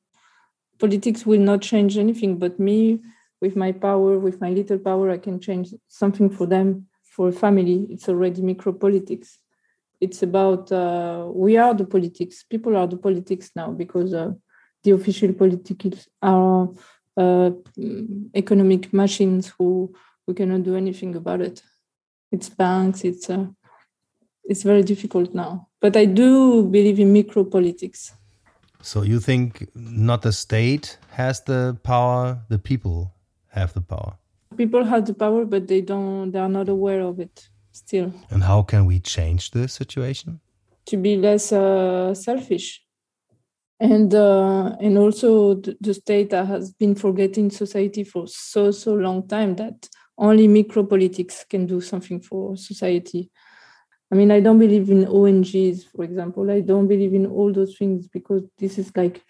politics 0.80 1.26
will 1.26 1.40
not 1.40 1.62
change 1.62 1.98
anything 1.98 2.38
but 2.38 2.60
me 2.60 3.00
with 3.42 3.56
my 3.56 3.72
power 3.72 4.18
with 4.20 4.40
my 4.42 4.50
little 4.50 4.80
power 4.80 5.10
i 5.10 5.18
can 5.18 5.40
change 5.40 5.74
something 5.88 6.30
for 6.30 6.46
them 6.46 6.88
for 7.04 7.30
a 7.30 7.32
family 7.32 7.88
it's 7.90 8.10
already 8.10 8.42
micro 8.42 8.72
politics 8.74 9.40
it's 10.02 10.22
about 10.24 10.72
uh, 10.72 11.26
we 11.34 11.58
are 11.58 11.74
the 11.74 11.86
politics 11.86 12.44
people 12.44 12.76
are 12.76 12.88
the 12.88 12.98
politics 12.98 13.52
now 13.56 13.72
because 13.72 14.14
uh, 14.14 14.32
the 14.84 14.92
official 14.92 15.34
politics 15.34 16.08
are 16.22 16.70
uh, 17.18 17.52
economic 18.36 18.94
machines 18.94 19.54
who 19.58 19.94
we 20.28 20.34
cannot 20.34 20.64
do 20.64 20.76
anything 20.76 21.16
about 21.16 21.42
it. 21.42 21.62
It's 22.32 22.50
banks. 22.50 23.04
It's 23.04 23.30
uh, 23.30 23.48
it's 24.48 24.64
very 24.64 24.84
difficult 24.84 25.34
now. 25.34 25.68
But 25.82 25.96
I 25.98 26.06
do 26.06 26.64
believe 26.64 27.00
in 27.00 27.14
micro 27.14 27.44
politics. 27.44 28.14
So 28.82 29.02
you 29.02 29.20
think 29.20 29.68
not 29.74 30.22
the 30.22 30.32
state 30.32 30.98
has 31.12 31.42
the 31.42 31.78
power, 31.84 32.40
the 32.50 32.60
people 32.60 33.14
have 33.50 33.74
the 33.74 33.82
power. 33.82 34.18
People 34.58 34.84
have 34.84 35.06
the 35.06 35.14
power, 35.14 35.46
but 35.46 35.68
they 35.68 35.82
don't. 35.82 36.32
They 36.32 36.40
are 36.40 36.50
not 36.50 36.70
aware 36.70 37.02
of 37.02 37.20
it 37.20 37.50
still. 37.72 38.14
And 38.30 38.44
how 38.44 38.62
can 38.62 38.86
we 38.86 39.00
change 39.00 39.52
the 39.52 39.68
situation? 39.68 40.40
To 40.86 40.98
be 40.98 41.18
less 41.18 41.52
uh, 41.52 42.14
selfish 42.14 42.86
and 43.80 44.14
uh, 44.14 44.76
and 44.80 44.98
also 44.98 45.56
the, 45.56 45.78
the, 45.82 45.94
state 45.94 46.32
has 46.32 46.72
been 46.72 46.96
forgetting 46.96 47.50
society 47.50 48.04
for 48.04 48.28
so 48.28 48.72
so 48.72 48.94
long 48.94 49.28
time 49.28 49.56
that 49.56 49.90
only 50.18 50.48
micro 50.48 50.84
politics 50.84 51.46
can 51.50 51.66
do 51.66 51.82
something 51.82 52.22
for 52.22 52.56
society 52.56 53.30
i 54.12 54.16
mean 54.16 54.32
i 54.32 54.40
don't 54.40 54.60
believe 54.60 54.90
in 54.90 55.06
ongs 55.06 55.86
for 55.86 56.04
example 56.04 56.50
i 56.52 56.60
don't 56.62 56.88
believe 56.88 57.14
in 57.14 57.26
all 57.26 57.52
those 57.52 57.78
things 57.78 58.08
because 58.08 58.44
this 58.58 58.78
is 58.78 58.92
like 58.96 59.24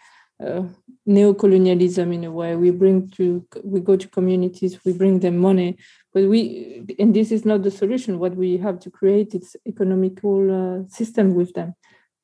uh, 0.46 0.64
neo-colonialism 1.06 2.12
in 2.12 2.26
a 2.26 2.32
way 2.32 2.56
we 2.56 2.70
bring 2.70 3.10
to 3.10 3.46
we 3.64 3.80
go 3.80 3.96
to 3.96 4.08
communities 4.10 4.80
we 4.84 4.92
bring 4.92 5.20
them 5.20 5.38
money 5.38 5.78
but 6.14 6.24
we 6.26 6.86
and 7.00 7.14
this 7.14 7.32
is 7.32 7.46
not 7.46 7.64
the 7.64 7.72
solution 7.72 8.20
what 8.20 8.36
we 8.36 8.58
have 8.58 8.80
to 8.80 8.90
create 8.90 9.34
is 9.34 9.56
economical 9.66 10.40
uh, 10.52 10.88
system 10.90 11.36
with 11.36 11.54
them 11.54 11.74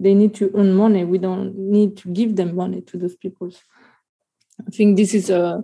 they 0.02 0.16
need 0.16 0.34
to 0.36 0.52
earn 0.56 0.74
money. 0.74 1.04
We 1.04 1.20
don't 1.20 1.56
need 1.56 1.98
to 1.98 2.10
give 2.10 2.36
them 2.36 2.56
money 2.56 2.82
to 2.82 2.98
those 2.98 3.16
people. 3.16 3.52
I 4.68 4.72
think 4.72 4.98
this 4.98 5.14
is 5.14 5.30
a, 5.30 5.64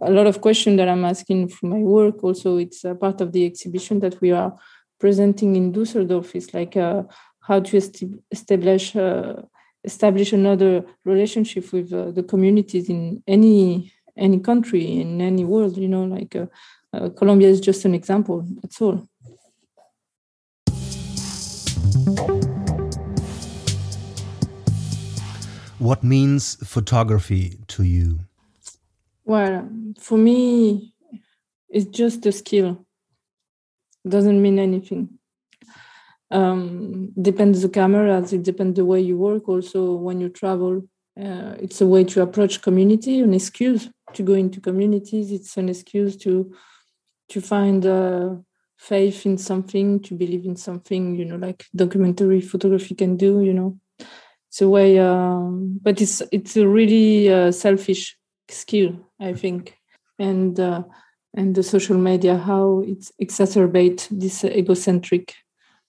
a 0.00 0.10
lot 0.10 0.26
of 0.26 0.40
question 0.40 0.76
that 0.76 0.88
I'm 0.88 1.04
asking 1.04 1.48
for 1.48 1.66
my 1.66 1.78
work. 1.78 2.22
Also, 2.24 2.56
it's 2.56 2.84
a 2.84 2.94
part 2.94 3.20
of 3.20 3.32
the 3.32 3.46
exhibition 3.46 4.00
that 4.00 4.20
we 4.20 4.32
are 4.32 4.56
presenting 4.98 5.56
in 5.56 5.72
Dusseldorf. 5.72 6.34
is 6.34 6.52
like 6.54 6.76
uh, 6.76 7.02
how 7.40 7.60
to 7.60 7.76
establish 8.30 8.96
uh, 8.96 9.42
establish 9.84 10.32
another 10.32 10.84
relationship 11.04 11.72
with 11.72 11.92
uh, 11.92 12.10
the 12.10 12.22
communities 12.22 12.88
in 12.88 13.22
any 13.26 13.92
any 14.16 14.40
country 14.40 15.00
in 15.00 15.20
any 15.20 15.44
world. 15.44 15.76
You 15.76 15.88
know, 15.88 16.04
like 16.04 16.34
uh, 16.34 16.46
uh, 16.92 17.08
Colombia 17.10 17.48
is 17.48 17.60
just 17.60 17.84
an 17.84 17.94
example. 17.94 18.46
That's 18.62 18.80
all. 18.80 19.08
What 25.78 26.02
means 26.02 26.56
photography 26.66 27.58
to 27.68 27.82
you? 27.82 28.20
Well, 29.24 29.68
for 30.00 30.16
me, 30.16 30.94
it's 31.68 31.84
just 31.86 32.24
a 32.26 32.32
skill. 32.32 32.85
Doesn't 34.08 34.40
mean 34.40 34.58
anything. 34.58 35.18
Um, 36.30 37.12
depends 37.20 37.62
the 37.62 37.68
cameras. 37.68 38.32
It 38.32 38.42
depends 38.42 38.76
the 38.76 38.84
way 38.84 39.00
you 39.00 39.16
work. 39.16 39.48
Also, 39.48 39.94
when 39.94 40.20
you 40.20 40.28
travel, 40.28 40.82
uh, 41.20 41.54
it's 41.58 41.80
a 41.80 41.86
way 41.86 42.04
to 42.04 42.22
approach 42.22 42.62
community. 42.62 43.20
An 43.20 43.34
excuse 43.34 43.88
to 44.14 44.22
go 44.22 44.34
into 44.34 44.60
communities. 44.60 45.32
It's 45.32 45.56
an 45.56 45.68
excuse 45.68 46.16
to 46.18 46.52
to 47.28 47.40
find 47.40 47.84
uh, 47.84 48.36
faith 48.76 49.26
in 49.26 49.36
something, 49.38 50.00
to 50.00 50.14
believe 50.14 50.46
in 50.46 50.56
something. 50.56 51.14
You 51.16 51.24
know, 51.24 51.36
like 51.36 51.64
documentary 51.74 52.40
photography 52.40 52.94
can 52.94 53.16
do. 53.16 53.40
You 53.40 53.54
know, 53.54 53.78
it's 54.56 54.62
a 54.62 54.68
way 54.68 54.98
um, 54.98 55.78
but 55.82 56.00
it's 56.00 56.22
it's 56.32 56.56
a 56.56 56.66
really 56.66 57.30
uh, 57.32 57.52
selfish 57.52 58.16
skill 58.48 58.96
i 59.20 59.34
think 59.34 59.76
and 60.18 60.58
uh, 60.58 60.82
and 61.36 61.54
the 61.54 61.62
social 61.62 61.98
media 61.98 62.36
how 62.36 62.82
it 62.86 63.10
exacerbate 63.22 64.08
this 64.10 64.44
egocentric 64.44 65.34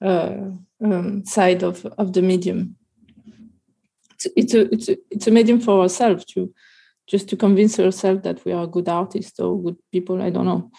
uh, 0.01 0.51
um, 0.84 1.25
side 1.25 1.63
of 1.63 1.86
of 1.98 2.13
the 2.13 2.22
medium. 2.22 2.75
It's, 4.13 4.27
it's 4.36 4.54
a 4.54 4.74
it's 4.74 4.89
a 4.89 4.98
it's 5.10 5.27
a 5.27 5.32
medium 5.32 5.60
for 5.60 5.82
ourselves 5.82 6.25
to 6.34 6.54
just 7.08 7.30
to 7.30 7.38
convince 7.38 7.80
ourselves 7.80 8.24
that 8.24 8.44
we 8.44 8.51
are 8.51 8.68
good 8.68 8.89
artists 8.89 9.39
or 9.39 9.62
good 9.62 9.77
people 9.92 10.22
i 10.22 10.30
don't 10.30 10.46
know. 10.46 10.70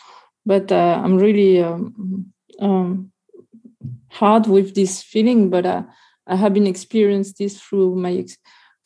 But 0.44 0.70
uh, 0.70 1.00
i'm 1.02 1.16
really 1.16 1.62
um, 1.62 2.32
um, 2.60 3.12
hard 4.10 4.46
with 4.46 4.74
this 4.74 5.02
feeling 5.02 5.50
but 5.50 5.66
uh, 5.66 5.82
I 6.28 6.36
have 6.36 6.52
been 6.52 6.66
experienced 6.66 7.38
this 7.38 7.60
through 7.60 7.96
my 7.96 8.26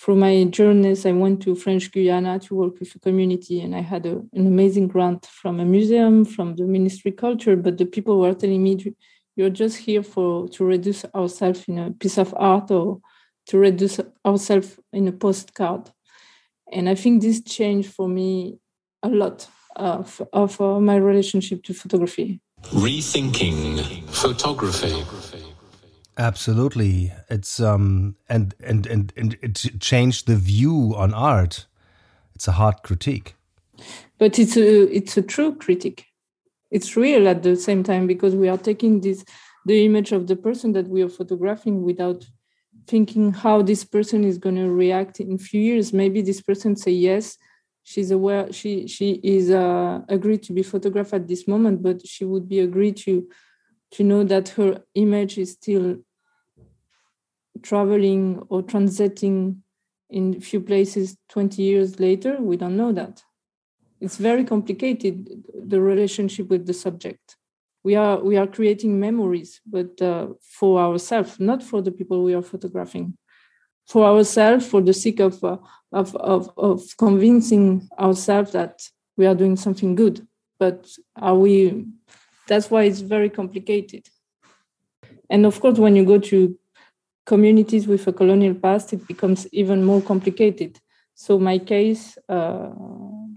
through 0.03 0.17
my 0.17 0.45
journeys. 0.45 1.07
I 1.07 1.13
went 1.13 1.43
to 1.43 1.55
French 1.55 1.93
Guiana 1.93 2.39
to 2.41 2.55
work 2.57 2.81
with 2.81 2.95
a 2.97 2.99
community, 2.99 3.61
and 3.61 3.75
I 3.75 3.83
had 3.83 4.05
a, 4.05 4.21
an 4.33 4.47
amazing 4.47 4.89
grant 4.89 5.27
from 5.27 5.61
a 5.61 5.65
museum, 5.65 6.25
from 6.25 6.57
the 6.57 6.65
Ministry 6.65 7.13
Culture. 7.13 7.55
But 7.55 7.79
the 7.79 7.87
people 7.87 8.19
were 8.19 8.35
telling 8.35 8.63
me, 8.63 8.95
"You're 9.37 9.51
just 9.51 9.77
here 9.77 10.03
for 10.03 10.49
to 10.49 10.65
reduce 10.65 11.05
ourselves 11.15 11.69
in 11.69 11.79
a 11.79 11.93
piece 11.93 12.19
of 12.19 12.35
art 12.37 12.71
or 12.71 13.01
to 13.47 13.59
reduce 13.59 14.01
ourselves 14.27 14.79
in 14.93 15.07
a 15.07 15.13
postcard." 15.13 15.91
And 16.73 16.89
I 16.89 16.97
think 16.97 17.23
this 17.23 17.41
changed 17.43 17.93
for 17.93 18.09
me 18.09 18.59
a 19.03 19.09
lot 19.09 19.47
of, 19.77 20.23
of 20.33 20.61
uh, 20.61 20.81
my 20.81 20.97
relationship 20.97 21.63
to 21.65 21.75
photography. 21.75 22.41
Rethinking 22.63 23.83
photography. 24.11 24.95
Absolutely. 26.19 27.13
It's 27.31 27.59
um 27.61 28.17
and 28.29 28.55
and 28.61 28.87
and 28.87 29.13
and 29.17 29.37
it 29.41 29.81
changed 29.81 30.27
the 30.27 30.37
view 30.37 30.95
on 30.97 31.15
art. 31.15 31.67
It's 32.35 32.49
a 32.49 32.53
hard 32.53 32.83
critique. 32.83 33.35
But 34.19 34.39
it's 34.39 34.57
a 34.57 34.95
it's 34.95 35.17
a 35.17 35.23
true 35.23 35.55
critique. 35.55 36.07
It's 36.71 36.97
real 36.97 37.29
at 37.29 37.43
the 37.43 37.57
same 37.57 37.83
time 37.83 38.07
because 38.07 38.35
we 38.35 38.49
are 38.49 38.59
taking 38.59 39.01
this 39.01 39.25
the 39.65 39.85
image 39.85 40.13
of 40.13 40.27
the 40.27 40.37
person 40.37 40.73
that 40.73 40.89
we 40.89 41.03
are 41.03 41.09
photographing 41.09 41.83
without 41.83 42.27
thinking 42.87 43.33
how 43.33 43.63
this 43.63 43.85
person 43.85 44.25
is 44.25 44.39
going 44.39 44.57
to 44.57 44.69
react 44.69 45.21
in 45.21 45.35
a 45.35 45.39
few 45.39 45.61
years. 45.61 45.93
Maybe 45.93 46.21
this 46.21 46.41
person 46.41 46.77
say 46.77 46.91
yes, 46.91 47.39
she's 47.85 48.11
aware 48.11 48.53
she 48.53 48.87
she 48.87 49.13
is 49.23 49.51
uh, 49.51 50.01
agreed 50.09 50.43
to 50.45 50.53
be 50.53 50.63
photographed 50.63 51.15
at 51.15 51.27
this 51.27 51.49
moment, 51.49 51.83
but 51.83 52.07
she 52.07 52.25
would 52.25 52.49
be 52.49 52.61
agreed 52.61 52.97
to 52.99 53.29
to 53.93 54.05
know 54.05 54.25
that 54.25 54.51
her 54.51 54.83
image 54.95 55.39
is 55.39 55.53
still 55.53 55.99
traveling 57.63 58.43
or 58.49 58.63
transiting 58.63 59.59
in 60.11 60.37
a 60.37 60.41
few 60.41 60.61
places 60.61 61.17
20 61.29 61.63
years 61.63 62.01
later? 62.01 62.37
We 62.41 62.57
don't 62.57 62.77
know 62.77 62.93
that. 62.93 63.23
It's 64.01 64.17
very 64.17 64.45
complicated 64.45 65.45
the 65.55 65.81
relationship 65.81 66.49
with 66.49 66.67
the 66.67 66.75
subject. 66.75 67.37
We 67.85 67.95
are 67.97 68.19
we 68.23 68.37
are 68.37 68.47
creating 68.47 68.99
memories 68.99 69.61
but 69.67 70.01
uh, 70.01 70.29
for 70.41 70.81
ourselves 70.81 71.39
not 71.41 71.63
for 71.63 71.83
the 71.83 71.93
people 71.93 72.23
we 72.23 72.35
are 72.35 72.43
photographing. 72.43 73.17
For 73.87 74.05
ourselves 74.05 74.67
for 74.67 74.81
the 74.81 74.93
sake 74.93 75.21
of, 75.21 75.43
uh, 75.45 75.59
of 75.93 76.15
of 76.17 76.51
of 76.57 76.83
convincing 76.97 77.89
ourselves 77.99 78.53
that 78.53 78.83
we 79.17 79.27
are 79.27 79.35
doing 79.35 79.57
something 79.57 79.95
good. 79.95 80.27
But 80.59 80.89
are 81.17 81.37
we 81.37 81.87
that's 82.47 82.71
why 82.71 82.83
it's 82.85 83.01
very 83.01 83.31
complicated 83.31 84.07
and 85.31 85.47
of 85.47 85.61
course 85.61 85.79
when 85.79 85.97
you 85.97 86.05
go 86.05 86.19
to 86.19 86.59
communities 87.25 87.87
with 87.87 88.07
a 88.07 88.13
colonial 88.13 88.55
past 88.55 88.93
it 88.93 89.07
becomes 89.07 89.47
even 89.53 89.85
more 89.85 90.03
complicated 90.03 90.79
so 91.15 91.39
my 91.39 91.59
case 91.59 92.19
uh, 92.29 92.71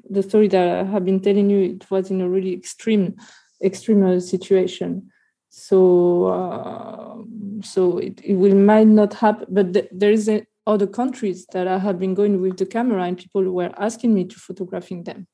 the 0.10 0.24
story 0.24 0.48
that 0.48 0.68
i 0.80 0.84
have 0.84 1.06
been 1.06 1.20
telling 1.20 1.50
you 1.50 1.60
it 1.60 1.90
was 1.92 2.10
in 2.10 2.22
a 2.22 2.30
really 2.30 2.54
extreme 2.54 3.16
extreme 3.64 4.20
situation. 4.20 5.10
So, 5.50 6.26
uh, 6.26 7.64
so 7.64 7.98
it, 7.98 8.22
it 8.24 8.36
will 8.36 8.56
might 8.56 8.88
not 8.88 9.14
happen, 9.14 9.48
but 9.50 9.74
th- 9.74 9.90
there 9.92 10.12
is 10.12 10.28
a, 10.28 10.46
other 10.68 10.88
countries 10.88 11.46
that 11.54 11.68
I 11.68 11.78
have 11.78 12.00
been 12.00 12.14
going 12.14 12.42
with 12.42 12.58
the 12.58 12.66
camera, 12.66 13.04
and 13.04 13.18
people 13.18 13.44
were 13.44 13.72
asking 13.78 14.14
me 14.14 14.26
to 14.26 14.36
photographing 14.36 15.04
them. 15.04 15.28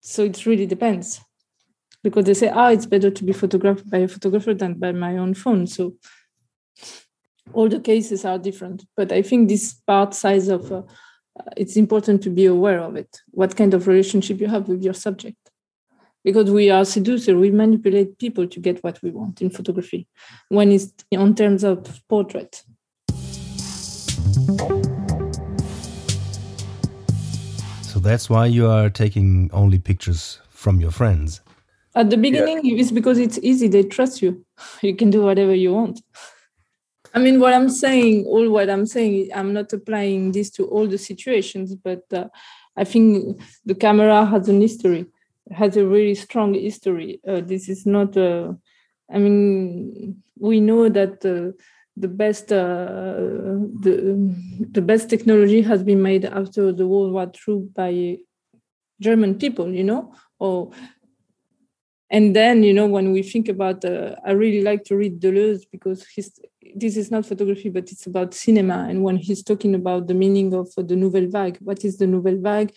So 0.00 0.24
it 0.24 0.46
really 0.46 0.66
depends, 0.66 1.20
because 2.02 2.24
they 2.24 2.34
say, 2.34 2.48
"Ah, 2.48 2.70
it's 2.70 2.86
better 2.86 3.10
to 3.10 3.24
be 3.24 3.32
photographed 3.32 3.88
by 3.90 3.98
a 3.98 4.08
photographer 4.08 4.54
than 4.54 4.74
by 4.74 4.92
my 4.92 5.16
own 5.16 5.34
phone." 5.34 5.66
So 5.66 5.96
all 7.52 7.68
the 7.68 7.80
cases 7.80 8.24
are 8.24 8.38
different, 8.38 8.84
but 8.96 9.12
I 9.12 9.22
think 9.22 9.48
this 9.48 9.74
part 9.86 10.14
size 10.14 10.48
of 10.48 10.72
uh, 10.72 10.82
it's 11.56 11.76
important 11.76 12.22
to 12.22 12.30
be 12.30 12.46
aware 12.46 12.80
of 12.80 12.96
it. 12.96 13.20
What 13.30 13.56
kind 13.56 13.74
of 13.74 13.88
relationship 13.88 14.40
you 14.40 14.48
have 14.48 14.68
with 14.68 14.82
your 14.82 14.94
subject 14.94 15.50
because 16.24 16.50
we 16.50 16.70
are 16.70 16.84
seducer 16.84 17.36
we 17.36 17.50
manipulate 17.50 18.18
people 18.18 18.46
to 18.46 18.60
get 18.60 18.82
what 18.84 19.00
we 19.02 19.10
want 19.10 19.40
in 19.40 19.50
photography 19.50 20.06
when 20.48 20.70
it's 20.70 20.92
on 21.16 21.34
terms 21.34 21.64
of 21.64 22.00
portrait 22.08 22.62
so 27.82 27.98
that's 27.98 28.28
why 28.28 28.46
you 28.46 28.66
are 28.66 28.90
taking 28.90 29.50
only 29.52 29.78
pictures 29.78 30.40
from 30.50 30.80
your 30.80 30.90
friends 30.90 31.40
at 31.94 32.10
the 32.10 32.16
beginning 32.16 32.64
yeah. 32.64 32.80
it's 32.80 32.92
because 32.92 33.18
it's 33.18 33.38
easy 33.42 33.68
they 33.68 33.82
trust 33.82 34.22
you 34.22 34.44
you 34.82 34.94
can 34.94 35.10
do 35.10 35.22
whatever 35.22 35.54
you 35.54 35.72
want 35.72 36.00
i 37.14 37.18
mean 37.18 37.40
what 37.40 37.52
i'm 37.52 37.68
saying 37.68 38.24
all 38.26 38.48
what 38.50 38.70
i'm 38.70 38.86
saying 38.86 39.28
i'm 39.34 39.52
not 39.52 39.72
applying 39.72 40.32
this 40.32 40.50
to 40.50 40.64
all 40.66 40.86
the 40.86 40.98
situations 40.98 41.74
but 41.74 42.04
uh, 42.12 42.28
i 42.76 42.84
think 42.84 43.40
the 43.64 43.74
camera 43.74 44.24
has 44.24 44.48
an 44.48 44.60
history 44.60 45.06
has 45.50 45.76
a 45.76 45.86
really 45.86 46.14
strong 46.14 46.54
history. 46.54 47.20
Uh, 47.26 47.40
this 47.40 47.68
is 47.68 47.86
not. 47.86 48.16
Uh, 48.16 48.54
I 49.12 49.18
mean, 49.18 50.22
we 50.38 50.60
know 50.60 50.88
that 50.88 51.24
uh, 51.24 51.56
the 51.96 52.08
best 52.08 52.52
uh, 52.52 53.58
the 53.84 54.34
the 54.70 54.82
best 54.82 55.10
technology 55.10 55.62
has 55.62 55.82
been 55.82 56.02
made 56.02 56.24
after 56.24 56.72
the 56.72 56.86
World 56.86 57.12
War 57.12 57.30
II 57.48 57.68
by 57.74 58.18
German 59.00 59.36
people. 59.38 59.72
You 59.72 59.84
know, 59.84 60.14
or 60.38 60.70
and 62.10 62.34
then 62.34 62.62
you 62.62 62.74
know 62.74 62.86
when 62.86 63.12
we 63.12 63.22
think 63.22 63.48
about 63.48 63.84
uh, 63.84 64.14
i 64.24 64.32
really 64.32 64.62
like 64.62 64.84
to 64.84 64.96
read 64.96 65.20
deleuze 65.20 65.64
because 65.70 66.06
he's 66.08 66.40
this 66.74 66.96
is 66.96 67.10
not 67.10 67.26
photography 67.26 67.68
but 67.68 67.90
it's 67.90 68.06
about 68.06 68.34
cinema. 68.34 68.86
And 68.88 69.02
when 69.02 69.16
he's 69.16 69.42
talking 69.42 69.74
about 69.74 70.06
the 70.06 70.14
meaning 70.14 70.54
of 70.54 70.68
the 70.76 70.96
nouvelle 70.96 71.26
vague 71.26 71.58
what 71.60 71.84
is 71.84 71.98
the 71.98 72.06
nouvelle 72.06 72.38
vague? 72.38 72.72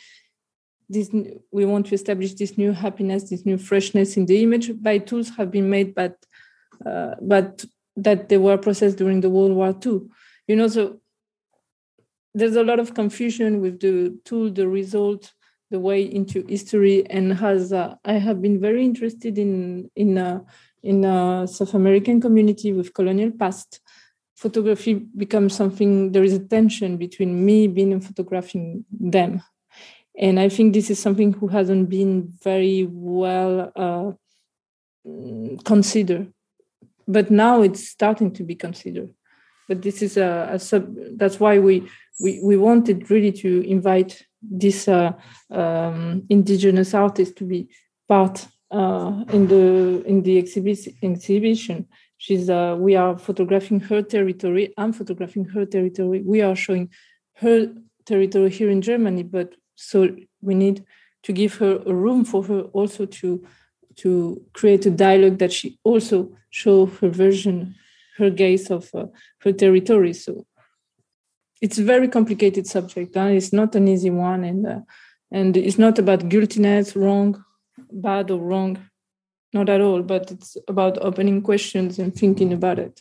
This 0.90 1.10
we 1.52 1.66
want 1.66 1.88
to 1.88 1.96
establish 1.96 2.34
this 2.34 2.58
new 2.58 2.72
happiness 2.74 3.30
this 3.30 3.46
new 3.46 3.58
freshness 3.58 4.18
in 4.18 4.26
the 4.26 4.44
image. 4.44 4.82
By 4.82 4.98
tools 4.98 5.30
have 5.38 5.52
been 5.52 5.70
made 5.70 5.96
but 5.96 6.18
uh, 6.86 7.16
but 7.22 7.66
that 7.96 8.30
they 8.30 8.38
were 8.38 8.58
processed 8.58 8.98
during 8.98 9.22
the 9.22 9.30
world 9.30 9.54
war 9.54 9.76
ii 9.86 10.00
you 10.48 10.56
know 10.56 10.68
so 10.68 11.00
there's 12.34 12.56
a 12.56 12.64
lot 12.64 12.80
of 12.80 12.96
confusion 12.96 13.62
with 13.62 13.80
the 13.80 14.18
tool 14.26 14.52
the 14.52 14.68
result 14.68 15.32
the 15.74 15.80
way 15.80 16.04
into 16.04 16.46
history 16.48 17.04
and 17.10 17.34
has 17.34 17.74
uh, 17.74 17.96
i 18.06 18.14
have 18.14 18.40
been 18.46 18.58
very 18.68 18.84
interested 18.86 19.40
in 19.46 19.52
in 19.96 20.20
uh, 20.20 20.40
in 20.84 21.04
a 21.04 21.48
south 21.48 21.74
american 21.74 22.22
community 22.22 22.72
with 22.78 22.94
colonial 22.94 23.32
past. 23.32 23.82
Photography 24.44 24.94
becomes 25.24 25.56
something 25.56 26.12
there 26.12 26.28
is 26.30 26.34
a 26.34 26.46
tension 26.56 26.98
between 27.06 27.32
me 27.48 27.68
being 27.68 27.94
and 27.94 28.04
photographing 28.10 28.84
them. 29.14 29.32
And 30.26 30.36
i 30.46 30.50
think 30.56 30.68
this 30.74 30.90
is 30.94 31.00
something 31.06 31.32
who 31.38 31.48
hasn't 31.58 31.88
been 31.98 32.14
very 32.50 32.80
well 32.90 33.54
uh, 33.86 34.10
considered. 35.72 36.26
But 37.16 37.28
now 37.32 37.56
it's 37.66 37.84
starting 37.98 38.30
to 38.38 38.44
be 38.50 38.56
considered. 38.66 39.10
But 39.68 39.82
this 39.82 40.02
is 40.02 40.18
a, 40.18 40.32
a 40.56 40.60
sub 40.60 40.84
that's 41.20 41.40
why 41.44 41.54
we, 41.68 41.74
we 42.24 42.32
we 42.50 42.56
wanted 42.68 42.98
really 43.14 43.34
to 43.44 43.50
invite 43.78 44.14
this 44.50 44.88
uh, 44.88 45.14
um, 45.52 46.24
indigenous 46.30 46.94
artist 46.94 47.38
to 47.38 47.46
be 47.46 47.70
part 48.08 48.48
uh, 48.72 49.24
in 49.32 49.48
the 49.48 50.04
in 50.06 50.24
the 50.24 50.42
exhibi- 50.42 50.96
exhibition. 51.02 51.88
She's 52.18 52.50
uh, 52.50 52.76
we 52.80 52.96
are 52.96 53.18
photographing 53.18 53.80
her 53.82 54.02
territory. 54.02 54.74
I'm 54.78 54.94
photographing 54.94 55.46
her 55.46 55.66
territory. 55.66 56.22
We 56.26 56.42
are 56.42 56.56
showing 56.56 56.90
her 57.36 57.74
territory 58.06 58.50
here 58.50 58.70
in 58.70 58.82
germany 58.82 59.24
but 59.24 59.56
so 59.76 60.16
we 60.42 60.54
need 60.54 60.86
to 61.24 61.32
give 61.32 61.56
her 61.56 61.82
a 61.86 61.94
room 61.94 62.26
for 62.26 62.44
her 62.44 62.62
also 62.74 63.06
to 63.06 63.46
to 63.96 64.42
create 64.54 64.86
a 64.86 64.92
dialogue 64.92 65.38
that 65.38 65.54
she 65.54 65.78
also 65.84 66.32
show 66.50 66.88
her 66.88 67.10
version 67.10 67.76
her 68.18 68.30
gaze 68.30 68.70
of 68.70 68.90
uh, 68.94 69.06
her 69.40 69.52
territory. 69.52 70.14
So 70.14 70.46
it's 71.64 71.80
a 71.80 71.84
very 71.94 72.08
complicated 72.08 72.66
subject 72.68 73.16
huh? 73.16 73.32
it's 73.38 73.54
not 73.54 73.76
an 73.76 73.88
easy 73.88 74.10
one 74.10 74.44
and 74.44 74.68
uh, 74.68 74.80
and 75.32 75.58
it's 75.58 75.80
not 75.86 75.98
about 75.98 76.30
guiltiness 76.30 76.96
wrong 76.96 77.44
bad 77.92 78.30
or 78.30 78.40
wrong 78.50 78.78
not 79.54 79.70
at 79.70 79.82
all 79.82 80.02
but 80.02 80.32
it's 80.32 80.58
about 80.68 80.98
opening 81.02 81.42
questions 81.42 82.00
and 82.00 82.14
thinking 82.16 82.52
about 82.54 82.78
it 82.80 83.00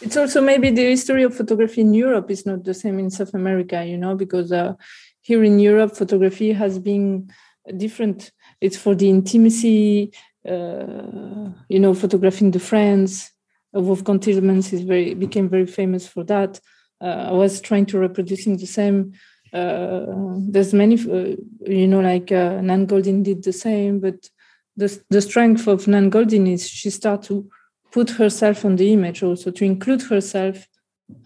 it's 0.00 0.16
also 0.16 0.40
maybe 0.40 0.70
the 0.70 0.86
history 0.86 1.22
of 1.24 1.36
photography 1.36 1.82
in 1.82 1.92
Europe 1.94 2.30
is 2.30 2.46
not 2.46 2.64
the 2.64 2.74
same 2.74 2.98
in 2.98 3.10
South 3.10 3.34
America, 3.34 3.84
you 3.84 3.98
know, 3.98 4.14
because 4.14 4.50
uh, 4.50 4.72
here 5.20 5.44
in 5.44 5.58
Europe, 5.58 5.94
photography 5.94 6.52
has 6.52 6.78
been 6.78 7.30
different. 7.76 8.32
It's 8.60 8.78
for 8.78 8.94
the 8.94 9.10
intimacy, 9.10 10.12
uh, 10.48 11.50
you 11.68 11.78
know, 11.78 11.94
photographing 11.94 12.50
the 12.50 12.60
friends. 12.60 13.30
Wolfgang 13.72 14.20
Tillmans 14.20 14.72
is 14.72 14.82
very 14.82 15.14
became 15.14 15.48
very 15.48 15.66
famous 15.66 16.06
for 16.06 16.24
that. 16.24 16.60
Uh, 17.00 17.28
I 17.30 17.32
was 17.32 17.60
trying 17.60 17.86
to 17.86 17.98
reproducing 17.98 18.56
the 18.56 18.66
same. 18.66 19.12
Uh, 19.52 20.06
there's 20.48 20.72
many, 20.74 20.94
uh, 20.94 21.36
you 21.66 21.88
know, 21.88 22.00
like 22.00 22.30
Nan 22.30 22.86
Goldin 22.86 23.22
did 23.24 23.42
the 23.42 23.52
same, 23.52 24.00
but 24.00 24.28
the 24.76 25.00
the 25.10 25.20
strength 25.20 25.66
of 25.66 25.86
Nan 25.88 26.10
Goldin 26.10 26.46
is 26.52 26.68
she 26.68 26.90
started 26.90 27.28
to 27.28 27.50
put 27.92 28.10
herself 28.10 28.64
on 28.64 28.76
the 28.76 28.92
image 28.92 29.22
also 29.22 29.50
to 29.50 29.64
include 29.64 30.02
herself 30.02 30.66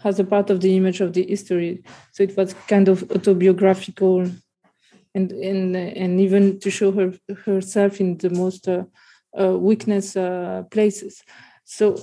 as 0.02 0.18
a 0.18 0.24
part 0.24 0.50
of 0.50 0.60
the 0.60 0.76
image 0.76 1.00
of 1.00 1.12
the 1.12 1.26
history 1.26 1.82
so 2.12 2.22
it 2.22 2.36
was 2.36 2.54
kind 2.68 2.88
of 2.88 3.02
autobiographical 3.10 4.20
and 5.14 5.32
and 5.32 5.76
and 5.76 6.20
even 6.20 6.58
to 6.58 6.70
show 6.70 6.90
her 6.92 7.12
herself 7.44 8.00
in 8.00 8.16
the 8.18 8.30
most 8.30 8.68
uh, 8.68 8.84
uh, 9.38 9.56
weakness 9.58 10.16
uh, 10.16 10.62
places 10.70 11.22
so 11.64 11.96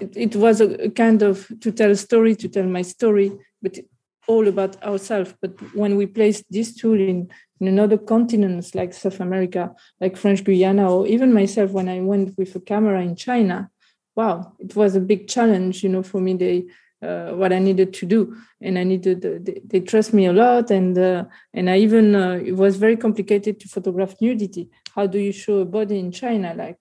it, 0.00 0.16
it 0.16 0.36
was 0.36 0.60
a, 0.60 0.90
kind 0.90 1.22
of 1.22 1.50
to 1.60 1.72
tell 1.72 1.90
a 1.90 1.96
story 1.96 2.34
to 2.36 2.48
tell 2.48 2.64
my 2.64 2.82
story 2.82 3.32
but 3.62 3.78
all 4.26 4.48
about 4.48 4.82
ourselves 4.82 5.34
but 5.40 5.52
when 5.74 5.96
we 5.96 6.06
place 6.06 6.42
this 6.50 6.74
tool 6.74 6.98
in 6.98 7.30
in 7.60 7.68
another 7.68 7.98
continents 7.98 8.74
like 8.74 8.92
south 8.92 9.20
america 9.20 9.70
like 10.00 10.16
french 10.16 10.42
guiana 10.44 10.90
or 10.90 11.06
even 11.06 11.32
myself 11.32 11.70
when 11.72 11.88
i 11.88 12.00
went 12.00 12.36
with 12.38 12.56
a 12.56 12.60
camera 12.60 13.02
in 13.02 13.14
china 13.14 13.70
wow, 14.16 14.52
it 14.58 14.76
was 14.76 14.94
a 14.94 15.00
big 15.00 15.28
challenge, 15.28 15.82
you 15.82 15.88
know, 15.88 16.02
for 16.02 16.20
me. 16.20 16.34
They 16.34 16.64
uh, 17.02 17.32
what 17.32 17.52
I 17.52 17.58
needed 17.58 17.92
to 17.94 18.06
do, 18.06 18.36
and 18.60 18.78
I 18.78 18.84
needed 18.84 19.24
uh, 19.26 19.38
they, 19.40 19.60
they, 19.64 19.80
trust 19.80 20.14
me 20.14 20.26
a 20.26 20.32
lot, 20.32 20.70
and 20.70 20.96
uh, 20.96 21.24
and 21.52 21.68
I 21.68 21.78
even 21.78 22.14
uh, 22.14 22.40
it 22.44 22.52
was 22.52 22.76
very 22.76 22.96
complicated 22.96 23.60
to 23.60 23.68
photograph 23.68 24.20
nudity. 24.20 24.70
How 24.94 25.06
do 25.06 25.18
you 25.18 25.32
show 25.32 25.58
a 25.58 25.64
body 25.64 25.98
in 25.98 26.12
China? 26.12 26.54
Like, 26.54 26.78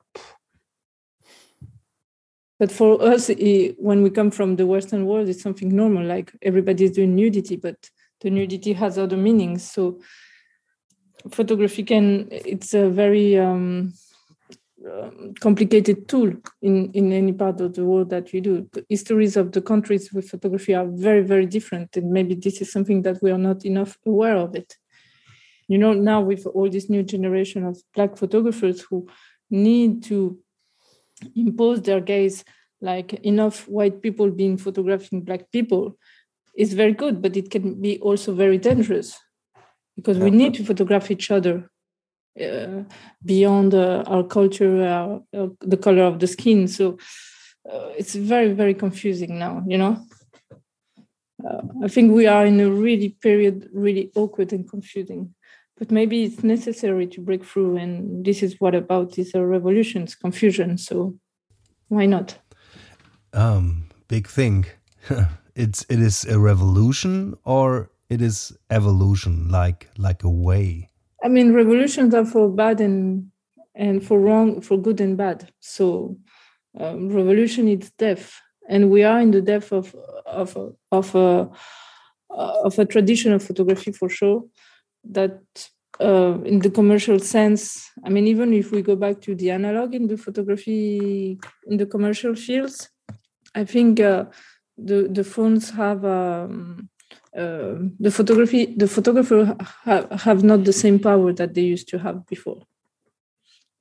but 2.59 2.71
for 2.71 3.01
us, 3.01 3.29
it, 3.29 3.75
when 3.79 4.03
we 4.03 4.09
come 4.09 4.31
from 4.31 4.55
the 4.55 4.65
Western 4.65 5.05
world, 5.05 5.29
it's 5.29 5.41
something 5.41 5.75
normal. 5.75 6.03
Like 6.03 6.31
everybody 6.41 6.85
is 6.85 6.91
doing 6.91 7.15
nudity, 7.15 7.55
but 7.55 7.89
the 8.21 8.29
nudity 8.29 8.73
has 8.73 8.97
other 8.97 9.17
meanings. 9.17 9.69
So 9.69 10.01
photography 11.31 11.83
can 11.83 12.27
it's 12.31 12.73
a 12.73 12.89
very 12.89 13.37
um, 13.37 13.93
um, 14.91 15.33
complicated 15.39 16.07
tool 16.07 16.33
in, 16.61 16.91
in 16.91 17.11
any 17.11 17.33
part 17.33 17.61
of 17.61 17.73
the 17.73 17.85
world 17.85 18.09
that 18.11 18.33
you 18.33 18.41
do. 18.41 18.69
The 18.71 18.85
histories 18.89 19.35
of 19.35 19.51
the 19.51 19.61
countries 19.61 20.11
with 20.13 20.29
photography 20.29 20.75
are 20.75 20.87
very, 20.87 21.21
very 21.21 21.45
different. 21.45 21.97
And 21.97 22.11
maybe 22.11 22.35
this 22.35 22.61
is 22.61 22.71
something 22.71 23.01
that 23.03 23.21
we 23.21 23.31
are 23.31 23.37
not 23.37 23.65
enough 23.65 23.97
aware 24.05 24.37
of 24.37 24.55
it. 24.55 24.77
you 25.67 25.77
know 25.77 25.93
now 25.93 26.21
with 26.21 26.45
all 26.45 26.69
this 26.69 26.89
new 26.89 27.03
generation 27.03 27.65
of 27.65 27.81
black 27.95 28.17
photographers 28.17 28.81
who 28.81 29.07
need 29.49 30.03
to 30.03 30.37
impose 31.35 31.81
their 31.81 32.01
gaze 32.01 32.43
like 32.81 33.13
enough 33.25 33.67
white 33.67 34.01
people 34.01 34.29
being 34.29 34.57
photographing 34.57 35.21
black 35.21 35.51
people 35.51 35.97
is 36.55 36.73
very 36.73 36.93
good 36.93 37.21
but 37.21 37.35
it 37.37 37.49
can 37.49 37.81
be 37.81 37.99
also 37.99 38.33
very 38.33 38.57
dangerous 38.57 39.17
because 39.95 40.17
we 40.17 40.31
need 40.31 40.53
to 40.53 40.63
photograph 40.63 41.11
each 41.11 41.31
other 41.31 41.69
uh, 42.41 42.83
beyond 43.23 43.73
uh, 43.73 44.03
our 44.07 44.23
culture 44.23 44.81
uh, 44.81 45.37
uh 45.37 45.47
the 45.61 45.77
color 45.77 46.03
of 46.03 46.19
the 46.19 46.25
skin. 46.25 46.67
So 46.67 46.97
uh, 47.71 47.89
it's 47.97 48.15
very 48.15 48.53
very 48.53 48.73
confusing 48.73 49.39
now 49.39 49.63
you 49.67 49.77
know? 49.77 50.05
Uh, 51.43 51.61
i 51.83 51.87
think 51.87 52.11
we 52.13 52.25
are 52.25 52.45
in 52.45 52.59
a 52.59 52.69
really 52.69 53.09
period 53.09 53.69
really 53.73 54.11
awkward 54.15 54.53
and 54.53 54.69
confusing 54.69 55.33
but 55.77 55.91
maybe 55.91 56.23
it's 56.23 56.43
necessary 56.43 57.07
to 57.07 57.21
break 57.21 57.43
through 57.43 57.77
and 57.77 58.25
this 58.25 58.43
is 58.43 58.59
what 58.59 58.75
about 58.75 59.13
these 59.13 59.33
revolutions 59.33 60.15
confusion 60.15 60.77
so 60.77 61.15
why 61.87 62.05
not? 62.05 62.37
Um 63.33 63.89
big 64.07 64.27
thing. 64.27 64.65
It's 65.55 65.85
it 65.87 65.99
is 65.99 66.25
a 66.25 66.39
revolution 66.39 67.35
or 67.43 67.91
it 68.09 68.21
is 68.21 68.57
evolution 68.71 69.49
like 69.49 69.87
like 69.97 70.23
a 70.23 70.29
way? 70.29 70.89
I 71.23 71.27
mean 71.27 71.53
revolutions 71.53 72.13
are 72.15 72.25
for 72.25 72.49
bad 72.49 72.81
and 72.81 73.31
and 73.75 74.03
for 74.03 74.19
wrong 74.19 74.61
for 74.61 74.77
good 74.77 74.99
and 74.99 75.15
bad. 75.15 75.51
So 75.59 76.17
um, 76.79 77.09
revolution 77.09 77.67
is 77.67 77.91
death 77.99 78.41
and 78.67 78.89
we 78.89 79.03
are 79.03 79.19
in 79.21 79.31
the 79.31 79.41
depth 79.41 79.71
of 79.71 79.95
of 80.25 80.57
of 80.91 81.15
a 81.15 81.49
of 82.67 82.79
a 82.79 82.85
tradition 82.85 83.31
of 83.33 83.43
photography 83.43 83.91
for 83.91 84.09
sure 84.09 84.43
that 85.03 85.39
uh, 85.99 86.39
in 86.43 86.59
the 86.59 86.69
commercial 86.69 87.19
sense 87.19 87.89
i 88.05 88.09
mean 88.09 88.27
even 88.27 88.53
if 88.53 88.71
we 88.71 88.81
go 88.81 88.95
back 88.95 89.21
to 89.21 89.35
the 89.35 89.51
analog 89.51 89.93
in 89.93 90.07
the 90.07 90.17
photography 90.17 91.39
in 91.67 91.77
the 91.77 91.85
commercial 91.85 92.35
fields 92.35 92.89
i 93.55 93.63
think 93.63 93.99
uh, 93.99 94.25
the 94.77 95.07
the 95.11 95.23
phones 95.23 95.69
have 95.69 96.03
um, 96.03 96.89
uh, 97.37 97.75
the 97.99 98.11
photography 98.11 98.65
the 98.77 98.87
photographer 98.87 99.55
ha- 99.61 100.07
have 100.11 100.43
not 100.43 100.63
the 100.63 100.73
same 100.73 100.99
power 100.99 101.33
that 101.33 101.53
they 101.53 101.61
used 101.61 101.87
to 101.89 101.97
have 101.99 102.25
before. 102.27 102.61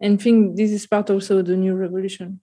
And 0.01 0.21
think 0.21 0.57
this 0.57 0.73
is 0.73 0.87
part 0.87 1.11
also 1.11 1.43
the 1.43 1.57
new 1.57 1.75
revolution. 1.75 2.41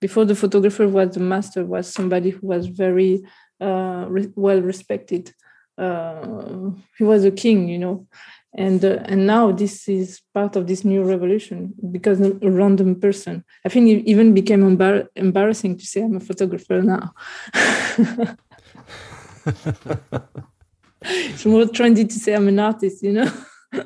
Before 0.00 0.24
the 0.24 0.36
photographer 0.36 0.86
was 0.86 1.14
the 1.14 1.20
master 1.20 1.64
was 1.64 1.92
somebody 1.92 2.30
who 2.30 2.46
was 2.46 2.66
very 2.66 3.22
uh, 3.60 4.06
re- 4.08 4.32
well 4.36 4.60
respected 4.60 5.32
he 6.98 7.04
was 7.04 7.24
a 7.24 7.30
king 7.30 7.68
you 7.68 7.78
know. 7.78 8.06
And 8.52 8.84
uh, 8.84 8.98
and 9.04 9.28
now 9.28 9.52
this 9.52 9.88
is 9.88 10.22
part 10.34 10.56
of 10.56 10.66
this 10.66 10.84
new 10.84 11.04
revolution 11.04 11.72
because 11.92 12.20
a 12.20 12.32
random 12.50 13.00
person. 13.00 13.44
I 13.64 13.68
think 13.68 13.88
it 13.88 14.10
even 14.10 14.34
became 14.34 14.62
embar- 14.62 15.06
embarrassing 15.14 15.78
to 15.78 15.86
say 15.86 16.02
i'm 16.02 16.16
a 16.16 16.20
photographer 16.20 16.82
now. 16.82 17.14
It's 21.02 21.46
more 21.46 21.64
trendy 21.64 22.06
to 22.08 22.18
say 22.18 22.34
i'm 22.34 22.48
an 22.48 22.58
artist 22.58 23.02
you 23.02 23.12
know. 23.12 23.30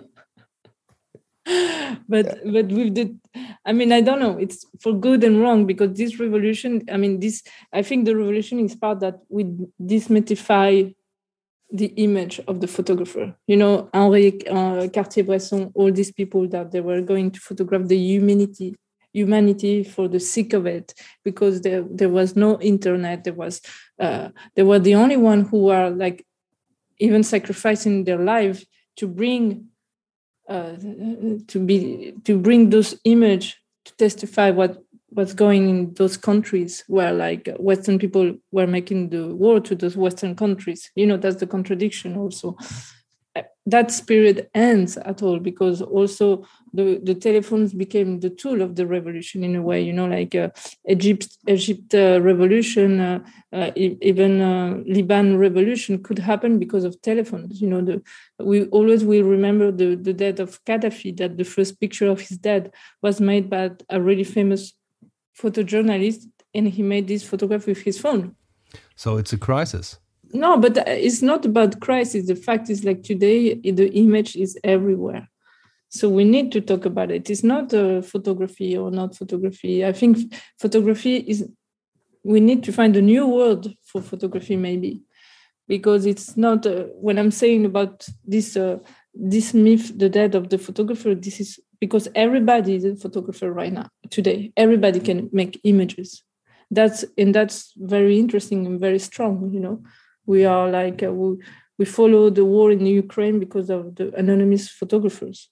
But 2.09 2.27
yeah. 2.27 2.53
but 2.53 2.67
with 2.69 2.95
the 2.95 3.15
i 3.67 3.73
mean 3.73 3.93
i 3.93 4.01
don't 4.01 4.21
know. 4.21 4.39
It's 4.39 4.65
for 4.81 4.95
good 4.95 5.23
and 5.25 5.43
wrong 5.43 5.67
because 5.67 5.93
this 5.93 6.19
revolution 6.19 6.83
i 6.91 6.97
mean 6.97 7.21
this 7.21 7.43
i 7.73 7.83
think 7.83 8.07
the 8.07 8.17
revolution 8.17 8.61
is 8.61 8.75
part 8.75 9.01
that 9.01 9.17
we 9.29 9.45
demystify 9.81 10.95
the 11.75 11.93
image 11.97 12.41
of 12.47 12.61
the 12.61 12.69
photographer. 12.69 13.35
You 13.49 13.57
know, 13.57 13.91
Henri 13.93 14.47
uh, 14.47 14.87
Cartier-Bresson, 14.89 15.73
all 15.75 15.91
these 15.91 16.13
people 16.13 16.47
that 16.49 16.71
they 16.71 16.81
were 16.81 17.01
going 17.01 17.33
to 17.33 17.41
photograph 17.41 17.89
the 17.89 17.97
humanity, 17.97 18.77
humanity 19.13 19.83
for 19.83 20.07
the 20.07 20.21
sake 20.21 20.53
of 20.53 20.67
it, 20.67 20.95
because 21.25 21.63
there 21.63 21.83
there 21.91 22.11
was 22.11 22.37
no 22.37 22.61
internet. 22.61 23.25
There 23.25 23.35
was 23.35 23.61
uh, 23.99 24.29
they 24.55 24.63
were 24.63 24.79
the 24.79 24.95
only 24.95 25.17
one 25.17 25.47
who 25.47 25.65
were 25.65 25.91
like 25.91 26.25
even 26.99 27.25
sacrificing 27.25 28.05
their 28.05 28.19
life 28.19 28.65
to 28.97 29.09
bring 29.09 29.67
uh, 30.49 30.77
to 31.49 31.59
be 31.59 32.15
to 32.23 32.39
bring 32.39 32.71
those 32.71 32.95
image 33.05 33.61
to 33.85 33.97
testify 33.97 34.51
what 34.51 34.84
what's 35.15 35.33
going 35.33 35.69
in 35.69 35.95
those 35.95 36.17
countries 36.17 36.83
where 36.89 37.13
like 37.13 37.49
western 37.59 37.99
people 37.99 38.35
were 38.51 38.67
making 38.67 39.11
the 39.11 39.35
war 39.35 39.61
to 39.61 39.75
those 39.75 39.97
western 39.97 40.35
countries. 40.35 40.91
You 40.97 41.07
know 41.07 41.17
that's 41.17 41.37
the 41.37 41.47
contradiction 41.47 42.17
also. 42.17 42.57
That 43.67 43.91
spirit 43.91 44.51
ends 44.55 44.97
at 44.97 45.23
all 45.23 45.41
because 45.41 45.81
also 45.81 46.47
the, 46.73 47.01
the 47.03 47.15
telephones 47.15 47.73
became 47.73 48.21
the 48.21 48.31
tool 48.31 48.61
of 48.61 48.77
the 48.77 48.87
revolution 48.87 49.43
in 49.43 49.57
a 49.57 49.63
way 49.63 49.81
you 49.81 49.93
know 49.93 50.07
like 50.07 50.35
uh, 50.35 50.51
egypt 50.89 51.39
egypt 51.49 51.95
uh, 51.95 52.21
revolution 52.21 53.01
uh, 53.01 53.19
uh 53.53 53.71
even 53.77 54.41
uh, 54.41 54.79
liban 54.87 55.39
revolution 55.39 56.03
could 56.03 56.19
happen 56.19 56.59
because 56.59 56.85
of 56.85 57.01
telephones 57.01 57.61
you 57.61 57.69
know 57.69 57.81
the, 57.81 58.03
we 58.39 58.67
always 58.67 59.03
will 59.05 59.25
remember 59.25 59.73
the, 59.73 59.95
the 59.97 60.13
death 60.13 60.39
of 60.39 60.63
gaddafi 60.65 61.17
that 61.17 61.39
the 61.39 61.45
first 61.45 61.81
picture 61.81 62.09
of 62.09 62.21
his 62.21 62.37
death 62.39 62.69
was 63.03 63.21
made 63.21 63.49
by 63.49 63.71
a 63.89 64.01
really 64.01 64.25
famous 64.25 64.75
photojournalist 65.41 66.27
and 66.55 66.69
he 66.69 66.83
made 66.83 67.09
this 67.09 67.23
photograph 67.23 67.67
with 67.67 67.83
his 67.83 67.99
phone. 67.99 68.35
So 68.97 69.17
it's 69.17 69.33
a 69.33 69.39
crisis. 69.39 69.99
No, 70.33 70.57
but 70.57 70.77
it's 70.89 71.23
not 71.23 71.45
about 71.45 71.81
crisis. 71.81 72.27
The 72.27 72.35
fact 72.35 72.69
is, 72.69 72.85
like 72.85 73.03
today, 73.03 73.55
the 73.55 73.89
image 73.93 74.35
is 74.37 74.59
everywhere. 74.65 75.29
So 75.91 76.09
we 76.09 76.25
need 76.25 76.51
to 76.53 76.61
talk 76.61 76.87
about 76.87 77.13
it. 77.13 77.31
It's 77.31 77.45
not 77.45 77.73
a 77.73 78.03
photography 78.03 78.77
or 78.77 78.91
not 78.91 79.17
photography. 79.17 79.85
I 79.85 79.93
think 79.93 80.35
photography 80.59 81.19
is, 81.19 81.49
we 82.25 82.41
need 82.41 82.65
to 82.65 82.73
find 82.73 82.97
a 82.97 83.03
new 83.03 83.29
word 83.29 83.77
for 83.85 84.03
photography, 84.03 84.57
maybe, 84.57 85.03
because 85.69 86.05
it's 86.05 86.37
not, 86.37 86.67
uh, 86.67 86.85
when 86.95 87.17
I'm 87.17 87.31
saying 87.31 87.65
about 87.65 88.09
this, 88.25 88.57
uh, 88.57 88.79
this 89.15 89.55
myth, 89.55 89.97
the 89.97 90.09
death 90.09 90.35
of 90.35 90.49
the 90.49 90.59
photographer, 90.59 91.15
this 91.15 91.39
is 91.39 91.61
because 91.85 92.09
everybody 92.15 92.77
is 92.77 92.85
a 92.87 92.97
photographer 92.97 93.53
right 93.53 93.71
now 93.71 93.89
today. 94.09 94.51
Everybody 94.57 95.01
can 95.01 95.29
make 95.33 95.61
images. 95.65 96.23
That's 96.71 97.05
and 97.19 97.35
that's 97.35 97.59
very 97.77 98.19
interesting 98.19 98.65
and 98.67 98.81
very 98.81 98.99
strong 98.99 99.35
you 99.53 99.61
know. 99.61 99.77
We 100.25 100.47
are 100.47 100.67
like 100.71 101.03
uh, 101.03 101.13
we, 101.13 101.29
we 101.79 101.85
follow 101.85 102.31
the 102.31 102.47
war 102.55 102.71
in 102.71 102.87
ukraine 102.87 103.39
because 103.39 103.69
of 103.69 103.97
the 103.97 104.07
anonymous 104.23 104.65
photographers. 104.71 105.51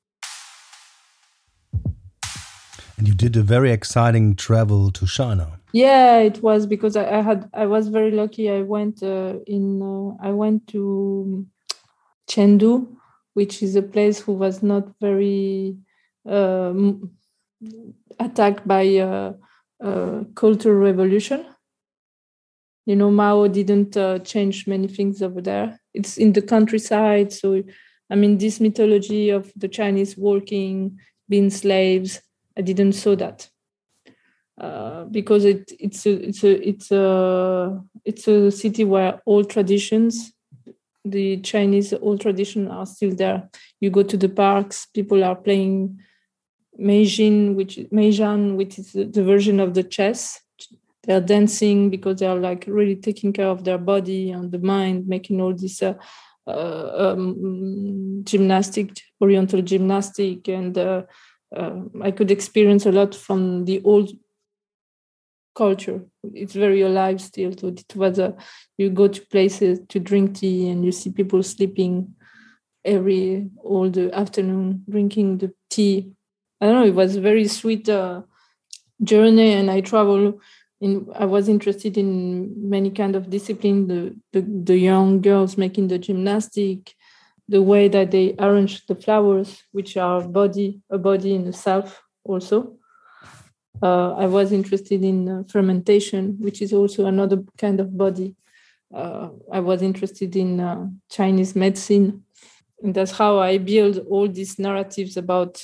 And 2.96 3.06
you 3.08 3.14
did 3.24 3.36
a 3.36 3.42
very 3.42 3.70
exciting 3.78 4.34
travel 4.46 4.90
to 4.98 5.04
china. 5.06 5.46
Yeah 5.74 6.16
it 6.30 6.42
was 6.48 6.60
because 6.74 6.94
i, 7.02 7.04
I 7.18 7.20
had 7.28 7.40
i 7.52 7.66
was 7.74 7.84
very 7.98 8.12
lucky. 8.22 8.44
I 8.58 8.62
went 8.74 8.96
uh, 9.02 9.34
in 9.56 9.64
uh, 9.92 10.28
i 10.28 10.30
went 10.42 10.60
to 10.74 10.82
chengdu 12.32 12.72
which 13.38 13.54
is 13.66 13.72
a 13.76 13.86
place 13.94 14.18
who 14.24 14.32
was 14.44 14.56
not 14.72 14.84
very 15.06 15.76
attacked 18.18 18.66
by 18.66 18.82
a, 18.82 19.32
a, 19.80 20.24
cultural 20.34 20.76
revolution. 20.76 21.44
You 22.86 22.96
know, 22.96 23.10
Mao 23.10 23.46
didn't 23.46 23.96
uh, 23.96 24.18
change 24.20 24.66
many 24.66 24.88
things 24.88 25.22
over 25.22 25.40
there. 25.40 25.78
It's 25.94 26.16
in 26.16 26.32
the 26.32 26.42
countryside, 26.42 27.32
so 27.32 27.62
I 28.10 28.14
mean, 28.16 28.38
this 28.38 28.60
mythology 28.60 29.30
of 29.30 29.52
the 29.56 29.68
Chinese 29.68 30.18
working, 30.18 30.98
being 31.28 31.48
slaves, 31.48 32.20
I 32.58 32.60
didn't 32.60 32.92
saw 32.92 33.16
that 33.16 33.48
uh, 34.60 35.04
because 35.04 35.44
it, 35.44 35.72
it's 35.78 36.04
a 36.06 36.28
it's 36.28 36.44
a 36.44 36.68
it's 36.68 36.90
a 36.92 37.82
it's 38.04 38.28
a 38.28 38.50
city 38.50 38.84
where 38.84 39.20
all 39.24 39.44
traditions 39.44 40.32
the 41.04 41.38
Chinese 41.38 41.92
old 41.94 42.20
tradition 42.20 42.68
are 42.68 42.86
still 42.86 43.14
there. 43.14 43.48
You 43.80 43.90
go 43.90 44.02
to 44.04 44.16
the 44.16 44.28
parks, 44.28 44.86
people 44.86 45.24
are 45.24 45.34
playing 45.34 45.98
Meijin, 46.80 47.54
which 47.54 47.76
Meijan, 47.92 48.56
which 48.56 48.78
is 48.78 48.92
the 48.92 49.22
version 49.22 49.60
of 49.60 49.74
the 49.74 49.82
chess. 49.82 50.40
They're 51.04 51.20
dancing 51.20 51.90
because 51.90 52.20
they 52.20 52.26
are 52.26 52.38
like 52.38 52.64
really 52.66 52.96
taking 52.96 53.32
care 53.32 53.48
of 53.48 53.64
their 53.64 53.78
body 53.78 54.30
and 54.30 54.52
the 54.52 54.58
mind, 54.58 55.08
making 55.08 55.40
all 55.40 55.52
this 55.52 55.82
uh, 55.82 55.94
uh, 56.46 56.92
um, 56.96 58.22
gymnastic, 58.24 58.90
Oriental 59.20 59.62
gymnastic, 59.62 60.48
and 60.48 60.76
uh, 60.78 61.02
uh, 61.54 61.80
I 62.02 62.12
could 62.12 62.30
experience 62.30 62.86
a 62.86 62.92
lot 62.92 63.14
from 63.14 63.64
the 63.64 63.82
old 63.84 64.10
culture. 65.54 66.04
It's 66.22 66.54
very 66.54 66.82
alive 66.82 67.20
still. 67.20 67.52
So 67.58 67.68
it 67.68 67.96
was 67.96 68.18
a 68.18 68.36
you 68.78 68.90
go 68.90 69.08
to 69.08 69.26
places 69.26 69.80
to 69.88 70.00
drink 70.00 70.38
tea 70.38 70.68
and 70.68 70.84
you 70.84 70.92
see 70.92 71.10
people 71.10 71.42
sleeping 71.42 72.14
every 72.84 73.48
all 73.62 73.90
the 73.90 74.12
afternoon 74.12 74.84
drinking 74.88 75.38
the 75.38 75.52
tea 75.70 76.12
I 76.62 76.66
don't 76.66 76.74
know. 76.76 76.86
It 76.86 76.94
was 76.94 77.16
a 77.16 77.20
very 77.20 77.48
sweet 77.48 77.88
uh, 77.88 78.22
journey, 79.02 79.52
and 79.54 79.68
I 79.68 79.80
travel. 79.80 80.40
In, 80.80 81.08
I 81.18 81.24
was 81.24 81.48
interested 81.48 81.98
in 81.98 82.70
many 82.70 82.90
kind 82.90 83.16
of 83.16 83.28
discipline. 83.28 83.88
The, 83.88 84.16
the 84.32 84.42
the 84.42 84.78
young 84.78 85.20
girls 85.20 85.58
making 85.58 85.88
the 85.88 85.98
gymnastic, 85.98 86.94
the 87.48 87.62
way 87.62 87.88
that 87.88 88.12
they 88.12 88.36
arrange 88.38 88.86
the 88.86 88.94
flowers, 88.94 89.64
which 89.72 89.96
are 89.96 90.22
body 90.22 90.80
a 90.88 90.98
body 90.98 91.34
in 91.34 91.48
itself 91.48 92.00
also. 92.22 92.76
Uh, 93.82 94.12
I 94.14 94.26
was 94.26 94.52
interested 94.52 95.02
in 95.02 95.28
uh, 95.28 95.42
fermentation, 95.48 96.36
which 96.38 96.62
is 96.62 96.72
also 96.72 97.06
another 97.06 97.42
kind 97.58 97.80
of 97.80 97.98
body. 97.98 98.36
Uh, 98.94 99.30
I 99.52 99.58
was 99.58 99.82
interested 99.82 100.36
in 100.36 100.60
uh, 100.60 100.86
Chinese 101.10 101.56
medicine, 101.56 102.22
and 102.80 102.94
that's 102.94 103.10
how 103.10 103.40
I 103.40 103.58
build 103.58 103.98
all 104.08 104.28
these 104.28 104.60
narratives 104.60 105.16
about. 105.16 105.60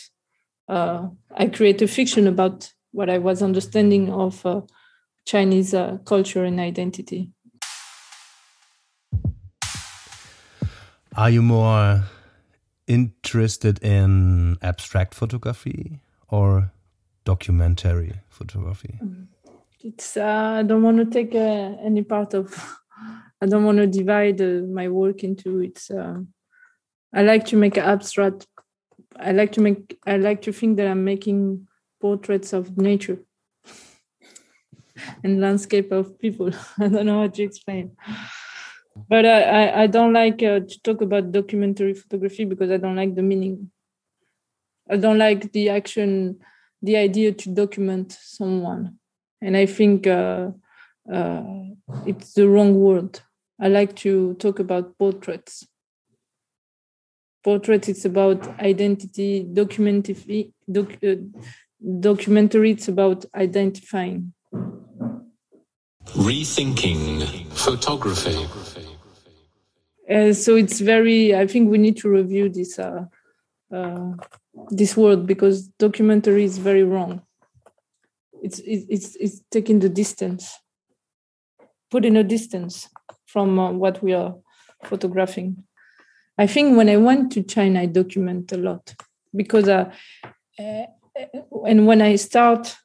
Uh, 0.69 1.09
I 1.37 1.47
create 1.47 1.81
a 1.83 1.89
fiction 1.89 2.27
about 2.27 2.73
what 2.93 3.09
I 3.09 3.19
was 3.19 3.43
understanding 3.43 4.13
of 4.13 4.45
uh, 4.45 4.63
Chinese 5.27 5.75
culture 6.05 6.45
and 6.45 6.61
identity. 6.61 7.31
Are 11.17 11.31
you 11.31 11.43
more 11.43 12.05
interested 12.87 13.83
in 13.83 14.57
abstract 14.63 15.15
photography 15.15 16.01
or 16.29 16.71
documentary 17.25 18.15
photography? 18.29 19.01
It's 19.81 20.17
uh, 20.17 20.59
I 20.61 20.63
don't 20.63 20.83
want 20.83 20.99
to 20.99 21.05
take 21.05 21.35
uh, 21.35 21.77
any 21.85 22.03
part 22.03 22.35
of. 22.35 22.47
I 23.41 23.47
don't 23.47 23.65
want 23.65 23.79
to 23.79 23.87
divide 23.87 24.41
uh, 24.41 24.63
my 24.79 24.89
work 24.89 25.23
into 25.23 25.61
it's. 25.61 25.91
Uh, 25.91 26.21
I 27.15 27.23
like 27.23 27.47
to 27.47 27.57
make 27.57 27.79
abstract. 27.79 28.47
I 29.19 29.33
like 29.33 29.53
to 29.53 29.61
make. 29.61 29.99
I 30.07 30.17
like 30.17 30.43
to 30.43 30.53
think 30.53 30.77
that 30.77 30.87
I'm 30.87 31.05
making 31.05 31.67
portraits 32.01 32.53
of 32.53 32.77
nature 32.77 33.19
and 35.25 35.41
landscape 35.41 35.93
of 35.93 36.19
people. 36.19 36.51
I 36.79 36.89
don't 36.89 37.07
know 37.07 37.23
how 37.23 37.29
to 37.29 37.43
explain 37.43 37.97
but 39.09 39.25
I, 39.27 39.83
I 39.83 39.87
don't 39.87 40.13
like 40.13 40.43
uh, 40.43 40.61
to 40.61 40.83
talk 40.83 41.03
about 41.03 41.33
documentary 41.33 41.95
photography 41.95 42.45
because 42.45 42.71
I 42.71 42.79
don't 42.79 42.97
like 42.97 43.15
the 43.15 43.23
meaning. 43.23 43.71
I 44.91 44.97
don't 44.97 45.19
like 45.19 45.53
the 45.53 45.69
action, 45.69 46.41
the 46.83 46.97
idea 46.97 47.33
to 47.33 47.51
document 47.51 48.17
someone, 48.21 48.99
and 49.43 49.57
I 49.57 49.67
think 49.67 50.07
uh, 50.07 50.51
uh, 51.13 51.43
it's 52.07 52.33
the 52.33 52.49
wrong 52.49 52.75
word. 52.75 53.21
I 53.61 53.69
like 53.69 53.95
to 53.97 54.35
talk 54.35 54.59
about 54.59 54.97
portraits. 54.99 55.67
Portrait 57.49 57.89
it's 57.89 58.05
about 58.05 58.47
identity. 58.61 59.43
Documentary, 59.43 60.53
doc, 60.71 60.89
uh, 61.03 61.15
documentary 61.99 62.73
it's 62.73 62.89
about 62.89 63.25
identifying. 63.35 64.35
Rethinking 66.09 67.47
photography. 67.53 68.37
Uh, 70.11 70.35
so 70.35 70.57
it's 70.57 70.81
very. 70.81 71.35
I 71.35 71.47
think 71.47 71.71
we 71.71 71.79
need 71.79 71.97
to 72.03 72.11
review 72.11 72.51
this 72.51 72.79
uh, 72.79 73.07
uh, 73.73 74.11
this 74.69 74.95
word 74.95 75.27
because 75.27 75.69
documentary 75.79 76.45
is 76.45 76.59
very 76.59 76.85
wrong. 76.85 77.23
It's 78.43 78.59
it's 78.59 79.17
it's 79.17 79.41
taking 79.51 79.79
the 79.79 79.89
distance, 79.89 80.53
putting 81.91 82.15
a 82.19 82.25
distance 82.25 82.91
from 83.25 83.59
uh, 83.59 83.73
what 83.73 84.03
we 84.03 84.13
are 84.13 84.35
photographing. 84.85 85.65
I 86.39 86.47
think 86.47 86.77
when 86.77 86.89
I 86.89 86.97
went 86.97 87.33
to 87.33 87.43
China, 87.43 87.81
I 87.81 87.87
document 87.87 88.53
a 88.53 88.57
lot 88.57 88.95
because 89.35 89.69
uh, 89.69 89.93
uh 90.59 90.87
and 91.67 91.87
when 91.87 92.01
I 92.01 92.17
start 92.17 92.77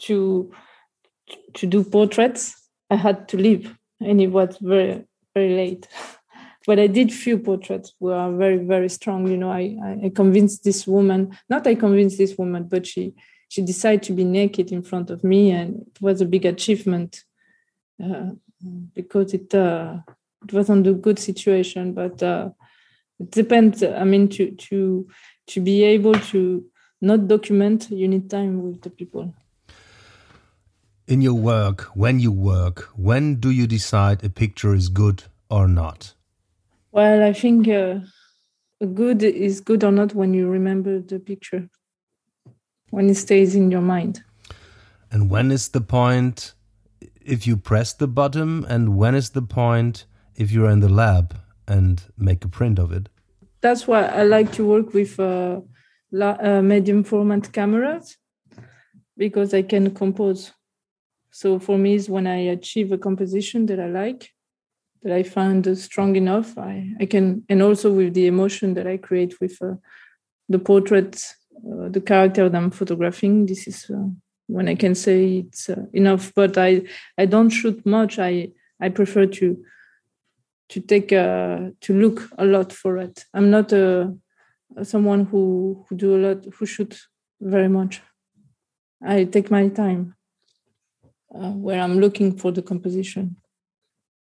to 0.00 0.52
to 1.54 1.66
do 1.66 1.84
portraits, 1.84 2.54
I 2.90 2.96
had 2.96 3.28
to 3.28 3.36
leave, 3.36 3.74
and 4.00 4.20
it 4.20 4.28
was 4.28 4.58
very 4.60 5.04
very 5.34 5.54
late. 5.54 5.88
but 6.66 6.78
I 6.78 6.86
did 6.86 7.12
few 7.12 7.38
portraits 7.38 7.94
who 7.98 8.10
are 8.10 8.32
very 8.32 8.58
very 8.58 8.88
strong. 8.88 9.28
You 9.28 9.36
know, 9.36 9.52
I 9.52 9.76
I 10.04 10.08
convinced 10.08 10.64
this 10.64 10.86
woman, 10.86 11.38
not 11.48 11.66
I 11.66 11.76
convinced 11.76 12.18
this 12.18 12.36
woman, 12.36 12.64
but 12.64 12.86
she 12.86 13.14
she 13.48 13.62
decided 13.62 14.02
to 14.04 14.12
be 14.12 14.24
naked 14.24 14.72
in 14.72 14.82
front 14.82 15.10
of 15.10 15.22
me, 15.22 15.52
and 15.52 15.82
it 15.86 16.00
was 16.00 16.20
a 16.20 16.26
big 16.26 16.46
achievement 16.46 17.22
uh, 18.02 18.30
because 18.94 19.34
it 19.34 19.54
uh, 19.54 19.98
it 20.42 20.52
wasn't 20.52 20.86
a 20.86 20.92
good 20.92 21.18
situation, 21.18 21.92
but 21.92 22.22
uh, 22.22 22.50
it 23.22 23.30
depends. 23.30 23.82
I 23.82 24.04
mean, 24.04 24.28
to 24.28 24.50
to 24.50 25.06
to 25.46 25.60
be 25.60 25.84
able 25.84 26.14
to 26.32 26.64
not 27.00 27.28
document, 27.28 27.90
you 27.90 28.08
need 28.08 28.30
time 28.30 28.62
with 28.62 28.82
the 28.82 28.90
people. 28.90 29.34
In 31.06 31.20
your 31.20 31.34
work, 31.34 31.82
when 31.94 32.20
you 32.20 32.32
work, 32.32 32.88
when 32.96 33.40
do 33.40 33.50
you 33.50 33.66
decide 33.66 34.24
a 34.24 34.28
picture 34.28 34.74
is 34.74 34.88
good 34.88 35.24
or 35.50 35.66
not? 35.68 36.14
Well, 36.92 37.22
I 37.22 37.32
think 37.32 37.68
uh, 37.68 38.00
good 38.94 39.22
is 39.22 39.60
good 39.60 39.82
or 39.84 39.92
not 39.92 40.14
when 40.14 40.32
you 40.34 40.48
remember 40.48 41.00
the 41.00 41.18
picture, 41.18 41.68
when 42.90 43.10
it 43.10 43.16
stays 43.16 43.54
in 43.54 43.70
your 43.70 43.80
mind. 43.80 44.22
And 45.10 45.28
when 45.28 45.50
is 45.50 45.68
the 45.68 45.80
point 45.80 46.54
if 47.24 47.46
you 47.46 47.56
press 47.56 47.92
the 47.92 48.08
button, 48.08 48.64
and 48.64 48.96
when 48.96 49.14
is 49.14 49.30
the 49.30 49.42
point 49.42 50.06
if 50.36 50.50
you're 50.50 50.70
in 50.70 50.80
the 50.80 50.88
lab 50.88 51.36
and 51.66 52.02
make 52.16 52.44
a 52.44 52.48
print 52.48 52.78
of 52.78 52.92
it? 52.92 53.08
That's 53.62 53.86
why 53.86 54.02
I 54.06 54.24
like 54.24 54.52
to 54.54 54.66
work 54.66 54.92
with 54.92 55.18
uh, 55.20 55.60
uh, 56.20 56.62
medium 56.62 57.04
format 57.04 57.52
cameras 57.52 58.16
because 59.16 59.54
I 59.54 59.62
can 59.62 59.94
compose. 59.94 60.52
So 61.30 61.58
for 61.58 61.78
me, 61.78 61.94
is 61.94 62.10
when 62.10 62.26
I 62.26 62.38
achieve 62.56 62.92
a 62.92 62.98
composition 62.98 63.66
that 63.66 63.80
I 63.80 63.86
like, 63.86 64.30
that 65.02 65.12
I 65.12 65.22
find 65.22 65.78
strong 65.78 66.16
enough. 66.16 66.58
I, 66.58 66.92
I 67.00 67.06
can, 67.06 67.44
and 67.48 67.62
also 67.62 67.92
with 67.92 68.14
the 68.14 68.26
emotion 68.26 68.74
that 68.74 68.86
I 68.86 68.96
create 68.96 69.40
with 69.40 69.56
uh, 69.62 69.74
the 70.48 70.58
portrait, 70.58 71.24
uh, 71.56 71.88
the 71.88 72.00
character 72.00 72.48
that 72.48 72.58
I'm 72.58 72.70
photographing. 72.70 73.46
This 73.46 73.66
is 73.66 73.90
uh, 73.90 74.08
when 74.48 74.68
I 74.68 74.74
can 74.74 74.94
say 74.94 75.38
it's 75.38 75.70
uh, 75.70 75.86
enough. 75.92 76.32
But 76.34 76.58
I, 76.58 76.82
I 77.16 77.26
don't 77.26 77.50
shoot 77.50 77.86
much. 77.86 78.18
I, 78.18 78.50
I 78.80 78.88
prefer 78.88 79.26
to, 79.26 79.64
to 80.72 80.80
take, 80.80 81.12
uh, 81.12 81.70
to 81.82 81.92
look 81.92 82.28
a 82.38 82.44
lot 82.44 82.72
for 82.72 82.96
it. 82.96 83.24
I'm 83.34 83.50
not 83.50 83.72
a, 83.72 84.14
someone 84.82 85.26
who, 85.26 85.84
who 85.86 85.96
do 85.96 86.16
a 86.16 86.20
lot, 86.26 86.46
who 86.54 86.66
shoot 86.66 86.98
very 87.40 87.68
much. 87.68 88.00
I 89.04 89.24
take 89.24 89.50
my 89.50 89.68
time 89.68 90.14
uh, 91.34 91.50
where 91.50 91.80
I'm 91.80 91.98
looking 92.00 92.36
for 92.36 92.52
the 92.52 92.62
composition 92.62 93.36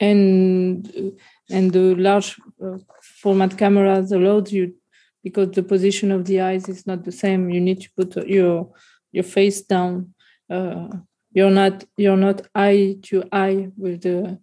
and 0.00 1.14
and 1.50 1.72
the 1.72 1.94
large 1.94 2.36
uh, 2.64 2.78
format 3.20 3.56
cameras 3.56 4.10
allowed 4.10 4.50
you 4.50 4.74
because 5.22 5.50
the 5.52 5.62
position 5.62 6.10
of 6.10 6.24
the 6.24 6.40
eyes 6.40 6.68
is 6.68 6.86
not 6.86 7.04
the 7.04 7.12
same 7.12 7.50
you 7.50 7.60
need 7.60 7.80
to 7.80 7.90
put 7.96 8.26
your 8.26 8.72
your 9.12 9.24
face 9.24 9.62
down 9.62 10.12
uh, 10.50 10.88
you're 11.32 11.50
not 11.50 11.84
you're 11.96 12.16
not 12.16 12.42
eye 12.54 12.96
to 13.02 13.22
eye 13.32 13.68
with 13.76 14.02
the 14.02 14.38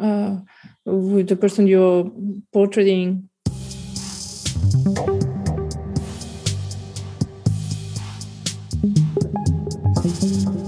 uh, 0.00 0.40
with 0.84 1.28
the 1.28 1.36
person 1.36 1.66
you're 1.66 2.10
portraying 2.52 3.28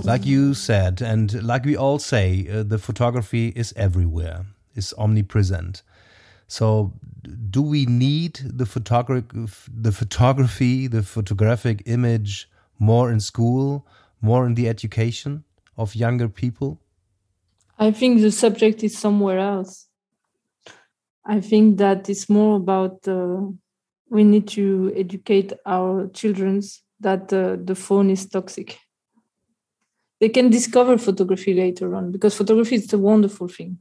Like 0.09 0.25
you 0.25 0.55
said, 0.55 1.03
and 1.03 1.43
like 1.43 1.67
we 1.67 1.77
all 1.77 1.99
say, 1.99 2.49
uh, 2.51 2.63
the 2.63 2.79
photography 2.79 3.53
is 3.55 3.75
everywhere, 3.77 4.47
is 4.75 4.95
omnipresent. 4.97 5.83
So, 6.47 6.95
do 7.51 7.61
we 7.61 7.85
need 7.85 8.41
the 8.43 8.65
photograph, 8.65 9.69
the 9.71 9.93
photography, 9.93 10.87
the 10.87 11.03
photographic 11.03 11.83
image 11.85 12.49
more 12.79 13.13
in 13.13 13.21
school, 13.21 13.87
more 14.23 14.47
in 14.47 14.55
the 14.55 14.67
education 14.67 15.45
of 15.77 15.95
younger 15.95 16.29
people? 16.31 16.81
I 17.79 17.91
think 17.93 18.21
the 18.21 18.33
subject 18.33 18.83
is 18.83 18.99
somewhere 18.99 19.39
else. 19.39 19.87
I 21.25 21.41
think 21.41 21.79
that 21.79 22.09
it's 22.09 22.29
more 22.29 22.57
about 22.57 23.07
uh, 23.07 23.41
we 24.11 24.25
need 24.25 24.49
to 24.49 24.93
educate 24.97 25.53
our 25.67 26.09
children 26.09 26.63
that 27.01 27.33
uh, 27.33 27.57
the 27.63 27.75
phone 27.75 28.11
is 28.11 28.27
toxic 28.27 28.79
they 30.21 30.29
can 30.29 30.51
discover 30.51 30.99
photography 30.99 31.55
later 31.55 31.95
on 31.95 32.11
because 32.11 32.35
photography 32.35 32.77
is 32.77 32.93
a 32.93 32.99
wonderful 32.99 33.49
thing. 33.49 33.79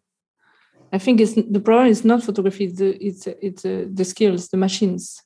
I 0.92 1.00
think 1.00 1.20
it's 1.20 1.34
the 1.34 1.60
problem 1.60 1.88
is 1.88 2.06
not 2.06 2.24
photography; 2.24 2.66
it's 2.66 2.78
the, 2.80 3.06
it's 3.06 3.28
it's 3.28 3.66
uh, 3.66 3.86
the 3.92 4.06
skills, 4.06 4.48
the 4.50 4.58
machines. 4.58 5.22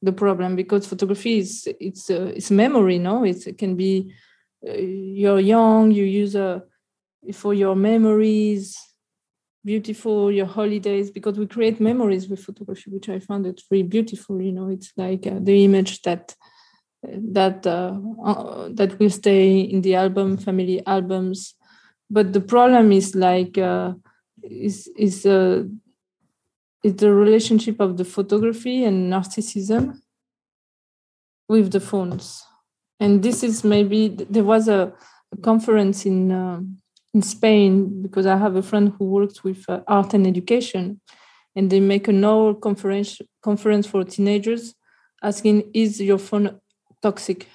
The 0.00 0.12
problem 0.12 0.54
because 0.54 0.86
photography 0.86 1.38
is 1.38 1.68
it's 1.80 2.08
uh, 2.08 2.32
it's 2.36 2.50
memory. 2.50 2.98
No, 2.98 3.24
it's, 3.24 3.46
it 3.46 3.58
can 3.58 3.74
be 3.74 4.14
uh, 4.66 4.74
you're 4.74 5.40
young, 5.40 5.90
you 5.90 6.04
use 6.04 6.36
a 6.36 6.62
for 7.32 7.54
your 7.54 7.76
memories, 7.76 8.76
beautiful 9.64 10.30
your 10.30 10.46
holidays 10.46 11.10
because 11.10 11.38
we 11.38 11.46
create 11.46 11.80
memories 11.80 12.28
with 12.28 12.44
photography, 12.44 12.90
which 12.90 13.08
I 13.08 13.18
found 13.18 13.46
it 13.46 13.60
very 13.68 13.82
beautiful. 13.82 14.40
You 14.40 14.52
know, 14.52 14.68
it's 14.68 14.92
like 14.96 15.26
uh, 15.26 15.38
the 15.40 15.64
image 15.64 16.02
that 16.02 16.34
that 17.02 17.66
uh, 17.66 17.98
uh, 18.24 18.68
that 18.72 18.98
will 18.98 19.10
stay 19.10 19.60
in 19.60 19.82
the 19.82 19.94
album 19.94 20.36
family 20.36 20.84
albums 20.84 21.54
but 22.10 22.32
the 22.32 22.40
problem 22.40 22.92
is 22.92 23.14
like 23.14 23.58
uh, 23.58 23.92
is 24.42 24.88
is 24.96 25.26
uh, 25.26 25.64
it's 26.82 27.00
the 27.00 27.12
relationship 27.12 27.80
of 27.80 27.96
the 27.96 28.04
photography 28.04 28.84
and 28.84 29.12
narcissism 29.12 30.00
with 31.48 31.72
the 31.72 31.80
phones. 31.80 32.44
And 33.00 33.22
this 33.22 33.42
is 33.42 33.64
maybe 33.64 34.08
there 34.08 34.44
was 34.44 34.68
a, 34.68 34.92
a 35.32 35.36
conference 35.42 36.06
in 36.06 36.32
uh, 36.32 36.60
in 37.14 37.22
Spain 37.22 38.02
because 38.02 38.26
I 38.26 38.36
have 38.36 38.56
a 38.56 38.62
friend 38.62 38.92
who 38.98 39.06
works 39.06 39.42
with 39.42 39.64
uh, 39.68 39.80
art 39.86 40.14
and 40.14 40.26
education, 40.26 41.00
and 41.56 41.70
they 41.70 41.80
make 41.80 42.08
an 42.08 42.24
hour 42.24 42.54
conference 42.54 43.20
conference 43.42 43.86
for 43.86 44.04
teenagers, 44.04 44.74
asking, 45.22 45.70
"Is 45.74 46.00
your 46.00 46.18
phone 46.18 46.60
toxic?" 47.02 47.48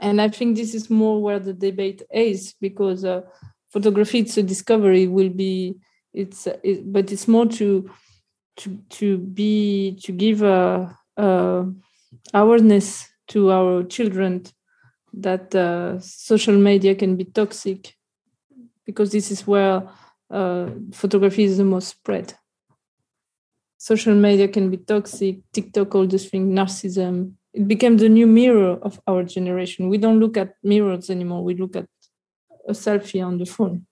And 0.00 0.20
I 0.20 0.28
think 0.28 0.56
this 0.56 0.74
is 0.74 0.90
more 0.90 1.22
where 1.22 1.38
the 1.38 1.54
debate 1.54 2.02
is 2.12 2.54
because 2.60 3.04
uh, 3.04 3.22
photography, 3.70 4.18
it's 4.20 4.36
a 4.36 4.42
discovery, 4.42 5.06
will 5.06 5.30
be 5.30 5.76
it's 6.12 6.46
uh, 6.46 6.56
it, 6.62 6.92
but 6.92 7.12
it's 7.12 7.28
more 7.28 7.46
to 7.46 7.90
to 8.58 8.78
to 8.90 9.18
be 9.18 9.98
to 10.02 10.12
give 10.12 10.42
a, 10.42 10.96
a 11.16 11.66
awareness 12.34 13.08
to 13.28 13.50
our 13.50 13.82
children 13.84 14.44
that 15.16 15.54
uh, 15.54 15.98
social 16.00 16.56
media 16.56 16.94
can 16.94 17.16
be 17.16 17.24
toxic 17.24 17.94
because 18.84 19.10
this 19.10 19.30
is 19.30 19.46
where 19.46 19.88
uh, 20.30 20.68
photography 20.92 21.44
is 21.44 21.56
the 21.58 21.64
most 21.64 21.88
spread. 21.88 22.34
Social 23.78 24.14
media 24.14 24.48
can 24.48 24.70
be 24.70 24.78
toxic, 24.78 25.38
TikTok, 25.52 25.94
all 25.94 26.06
this 26.06 26.28
thing, 26.28 26.52
narcissism. 26.52 27.32
It 27.52 27.66
became 27.66 27.96
the 27.96 28.08
new 28.08 28.26
mirror 28.26 28.78
of 28.82 29.00
our 29.06 29.22
generation. 29.24 29.88
We 29.88 29.98
don't 29.98 30.20
look 30.20 30.36
at 30.36 30.54
mirrors 30.62 31.10
anymore. 31.10 31.44
We 31.44 31.54
look 31.54 31.76
at 31.76 31.86
a 32.68 32.72
selfie 32.72 33.24
on 33.24 33.38
the 33.38 33.46
phone. 33.46 33.86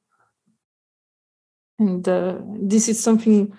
And 1.78 2.06
uh, 2.08 2.38
this 2.60 2.88
is 2.88 3.02
something 3.02 3.52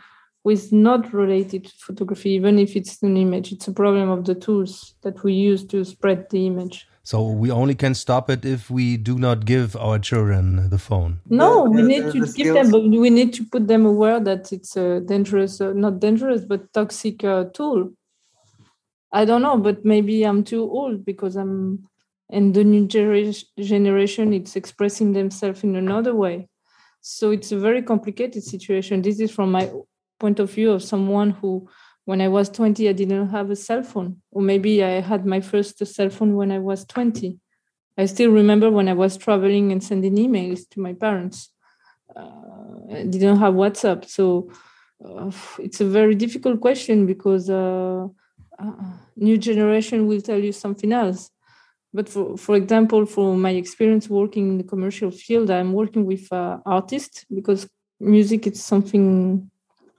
with 0.44 0.72
not 0.72 1.12
related 1.14 1.66
to 1.66 1.72
photography, 1.80 2.32
even 2.32 2.60
if 2.60 2.76
it's 2.76 3.02
an 3.02 3.18
image. 3.18 3.52
It's 3.52 3.68
a 3.68 3.74
problem 3.74 4.10
of 4.10 4.26
the 4.26 4.36
tools 4.36 4.96
that 5.02 5.24
we 5.24 5.34
use 5.34 5.66
to 5.66 5.84
spread 5.84 6.30
the 6.30 6.46
image. 6.46 6.88
So 7.06 7.22
we 7.28 7.52
only 7.52 7.76
can 7.76 7.94
stop 7.94 8.32
it 8.32 8.44
if 8.44 8.72
we 8.72 8.98
do 8.98 9.20
not 9.20 9.46
give 9.46 9.76
our 9.76 10.00
children 10.00 10.72
the 10.72 10.80
phone. 10.80 11.20
No, 11.30 11.66
we 11.66 11.84
need 11.84 12.12
to 12.12 12.26
give 12.34 12.56
them, 12.56 12.72
we 12.72 13.12
need 13.12 13.32
to 13.36 13.44
put 13.46 13.68
them 13.68 13.86
aware 13.86 14.20
that 14.20 14.52
it's 14.52 14.76
a 14.76 15.02
dangerous, 15.02 15.62
uh, 15.62 15.74
not 15.74 16.00
dangerous, 16.00 16.46
but 16.46 16.74
toxic 16.74 17.24
uh, 17.24 17.44
tool. 17.54 17.92
I 19.12 19.24
don't 19.24 19.44
know, 19.44 19.56
but 19.56 19.86
maybe 19.86 20.24
I'm 20.24 20.44
too 20.44 20.64
old 20.64 21.06
because 21.06 21.36
I'm, 21.36 21.88
and 22.32 22.56
the 22.56 22.64
new 22.64 22.88
generation, 22.88 24.34
it's 24.34 24.56
expressing 24.56 25.14
themselves 25.14 25.64
in 25.64 25.76
another 25.76 26.16
way. 26.16 26.50
So 27.02 27.30
it's 27.30 27.52
a 27.52 27.60
very 27.60 27.84
complicated 27.84 28.44
situation. 28.44 29.04
This 29.04 29.20
is 29.20 29.30
from 29.30 29.52
my 29.52 29.72
point 30.20 30.40
of 30.40 30.50
view 30.50 30.72
of 30.72 30.82
someone 30.82 31.30
who 31.30 31.70
when 32.06 32.22
i 32.22 32.28
was 32.28 32.50
20 32.50 32.88
i 32.90 32.94
didn't 32.94 33.30
have 33.30 33.50
a 33.50 33.56
cell 33.56 33.84
phone 33.84 34.22
or 34.32 34.42
maybe 34.42 34.84
i 34.84 35.02
had 35.02 35.26
my 35.26 35.42
first 35.42 35.86
cell 35.86 36.10
phone 36.10 36.36
when 36.36 36.52
i 36.52 36.60
was 36.60 36.86
20 36.86 37.38
i 37.98 38.06
still 38.06 38.32
remember 38.32 38.70
when 38.70 38.88
i 38.88 38.94
was 38.94 39.18
traveling 39.18 39.72
and 39.72 39.84
sending 39.84 40.16
emails 40.16 40.62
to 40.70 40.80
my 40.80 40.94
parents. 40.94 41.52
Uh, 42.16 43.00
i 43.00 43.04
didn't 43.04 43.38
have 43.38 43.54
whatsapp 43.54 44.06
so 44.06 44.50
uh, 45.06 45.32
it's 45.60 45.82
a 45.82 45.86
very 45.86 46.16
difficult 46.16 46.62
question 46.62 47.06
because 47.06 47.50
uh, 47.50 48.08
uh 48.60 48.92
new 49.18 49.38
generation 49.38 50.08
will 50.08 50.22
tell 50.22 50.40
you 50.40 50.52
something 50.52 50.92
else. 50.94 51.30
But 51.94 52.10
for, 52.10 52.38
for 52.38 52.56
example 52.56 53.06
for 53.06 53.36
my 53.36 53.52
experience 53.52 54.10
working 54.10 54.46
in 54.52 54.58
the 54.58 54.64
commercial 54.74 55.12
field 55.12 55.50
i'm 55.50 55.72
working 55.74 56.06
with 56.06 56.26
uh, 56.32 56.58
artists 56.66 57.26
because 57.38 57.62
music 58.00 58.48
is 58.48 58.64
something 58.64 59.50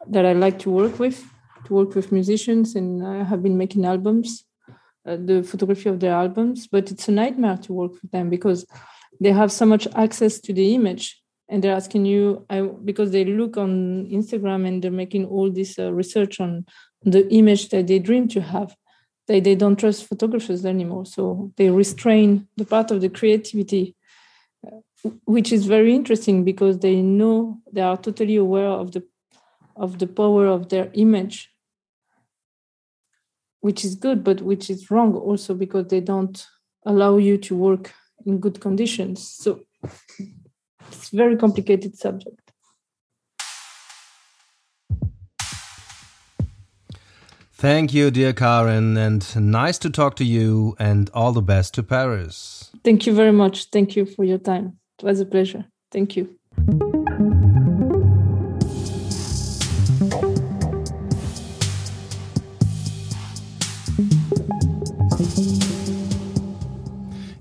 that 0.09 0.25
I 0.25 0.33
like 0.33 0.59
to 0.61 0.71
work 0.71 0.99
with, 0.99 1.25
to 1.67 1.75
work 1.75 1.95
with 1.95 2.13
musicians, 2.13 2.75
and 2.75 3.07
I 3.07 3.25
have 3.25 3.43
been 3.43 3.59
making 3.59 3.85
albums, 3.85 4.45
uh, 5.07 5.17
the 5.17 5.43
photography 5.43 5.89
of 5.89 6.01
their 6.01 6.15
albums. 6.15 6.67
But 6.67 6.91
it's 6.91 7.09
a 7.09 7.13
nightmare 7.13 7.59
to 7.59 7.73
work 7.73 7.93
with 8.03 8.11
them 8.11 8.31
because 8.31 8.67
they 9.21 9.33
have 9.33 9.53
so 9.53 9.67
much 9.67 9.87
access 9.95 10.41
to 10.41 10.53
the 10.53 10.75
image, 10.75 11.21
and 11.49 11.63
they're 11.63 11.77
asking 11.77 12.07
you 12.07 12.47
I, 12.51 12.63
because 12.63 13.11
they 13.11 13.25
look 13.25 13.57
on 13.57 14.07
Instagram 14.11 14.67
and 14.67 14.83
they're 14.83 14.91
making 14.91 15.27
all 15.27 15.51
this 15.51 15.79
uh, 15.79 15.93
research 15.93 16.41
on 16.41 16.67
the 17.03 17.29
image 17.33 17.69
that 17.71 17.87
they 17.87 17.99
dream 17.99 18.29
to 18.29 18.41
have. 18.41 18.75
They 19.29 19.41
they 19.41 19.57
don't 19.57 19.79
trust 19.79 20.07
photographers 20.07 20.65
anymore, 20.65 21.07
so 21.07 21.53
they 21.57 21.71
restrain 21.71 22.49
the 22.57 22.65
part 22.65 22.91
of 22.91 23.01
the 23.01 23.09
creativity 23.09 23.97
uh, 24.67 24.81
which 25.25 25.53
is 25.53 25.67
very 25.67 25.95
interesting 25.95 26.45
because 26.45 26.79
they 26.79 27.03
know 27.03 27.59
they 27.73 27.83
are 27.83 27.97
totally 27.97 28.37
aware 28.37 28.69
of 28.69 28.93
the 28.93 29.03
of 29.77 29.99
the 29.99 30.07
power 30.07 30.47
of 30.47 30.69
their 30.69 30.91
image 30.95 31.51
which 33.67 33.85
is 33.85 33.97
good 33.97 34.23
but 34.23 34.41
which 34.43 34.71
is 34.71 34.91
wrong 34.93 35.13
also 35.29 35.53
because 35.53 35.87
they 35.89 36.01
don't 36.01 36.47
allow 36.85 37.17
you 37.17 37.37
to 37.37 37.57
work 37.57 37.93
in 38.25 38.39
good 38.39 38.61
conditions 38.61 39.29
so 39.29 39.61
it's 40.89 41.13
a 41.13 41.17
very 41.17 41.37
complicated 41.37 41.99
subject 41.99 42.41
Thank 47.59 47.95
you, 47.95 48.11
dear 48.11 48.35
Karen, 48.35 48.99
and 48.99 49.25
nice 49.35 49.79
to 49.79 49.89
talk 49.89 50.15
to 50.17 50.25
you, 50.25 50.77
and 50.79 51.09
all 51.15 51.33
the 51.33 51.41
best 51.41 51.73
to 51.75 51.83
Paris. 51.83 52.71
Thank 52.85 53.07
you 53.07 53.15
very 53.15 53.33
much. 53.33 53.71
Thank 53.71 53.97
you 53.97 54.05
for 54.05 54.25
your 54.25 54.37
time. 54.37 54.79
It 54.99 55.05
was 55.07 55.21
a 55.21 55.25
pleasure. 55.25 55.65
Thank 55.91 56.17
you. 56.17 56.25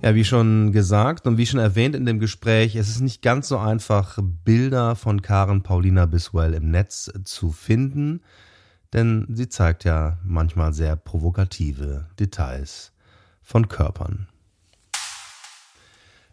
Ja, 0.06 0.14
wie 0.14 0.24
schon 0.24 0.72
gesagt 0.72 1.26
und 1.26 1.40
wie 1.40 1.48
schon 1.48 1.60
erwähnt 1.60 1.96
in 1.96 2.06
dem 2.06 2.20
Gespräch, 2.20 2.76
es 2.76 2.90
ist 2.90 3.00
nicht 3.00 3.24
ganz 3.24 3.48
so 3.48 3.58
einfach, 3.58 4.20
Bilder 4.22 4.96
von 4.96 5.24
Karen 5.24 5.64
Paulina 5.64 6.06
Biswell 6.06 6.54
im 6.54 6.70
Netz 6.70 7.12
zu 7.24 7.52
finden, 7.52 8.22
denn 8.94 9.26
sie 9.34 9.50
zeigt 9.50 9.84
ja 9.84 10.20
manchmal 10.24 10.74
sehr 10.74 10.96
provokative 10.96 12.06
Details 12.20 12.92
von 13.42 13.68
Körpern. 13.68 14.28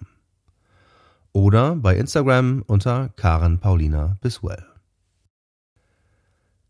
oder 1.33 1.77
bei 1.77 1.97
Instagram 1.97 2.63
unter 2.67 3.09
Karen 3.11 3.59
Paulina 3.59 4.17
Biswell. 4.21 4.65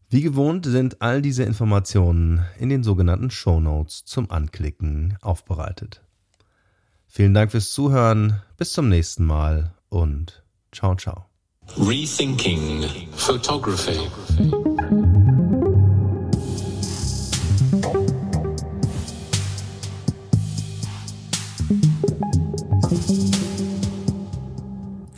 Wie 0.08 0.22
gewohnt 0.22 0.66
sind 0.66 1.02
all 1.02 1.22
diese 1.22 1.42
Informationen 1.42 2.44
in 2.58 2.68
den 2.68 2.84
sogenannten 2.84 3.30
Show 3.30 3.60
Notes 3.60 4.04
zum 4.04 4.30
Anklicken 4.30 5.18
aufbereitet. 5.20 6.02
Vielen 7.06 7.34
Dank 7.34 7.50
fürs 7.50 7.70
Zuhören, 7.70 8.40
bis 8.56 8.72
zum 8.72 8.88
nächsten 8.88 9.24
Mal 9.24 9.74
und 9.88 10.44
ciao 10.72 10.94
ciao. 10.94 11.26
Rethinking 11.76 12.84
Photography. 13.16 13.98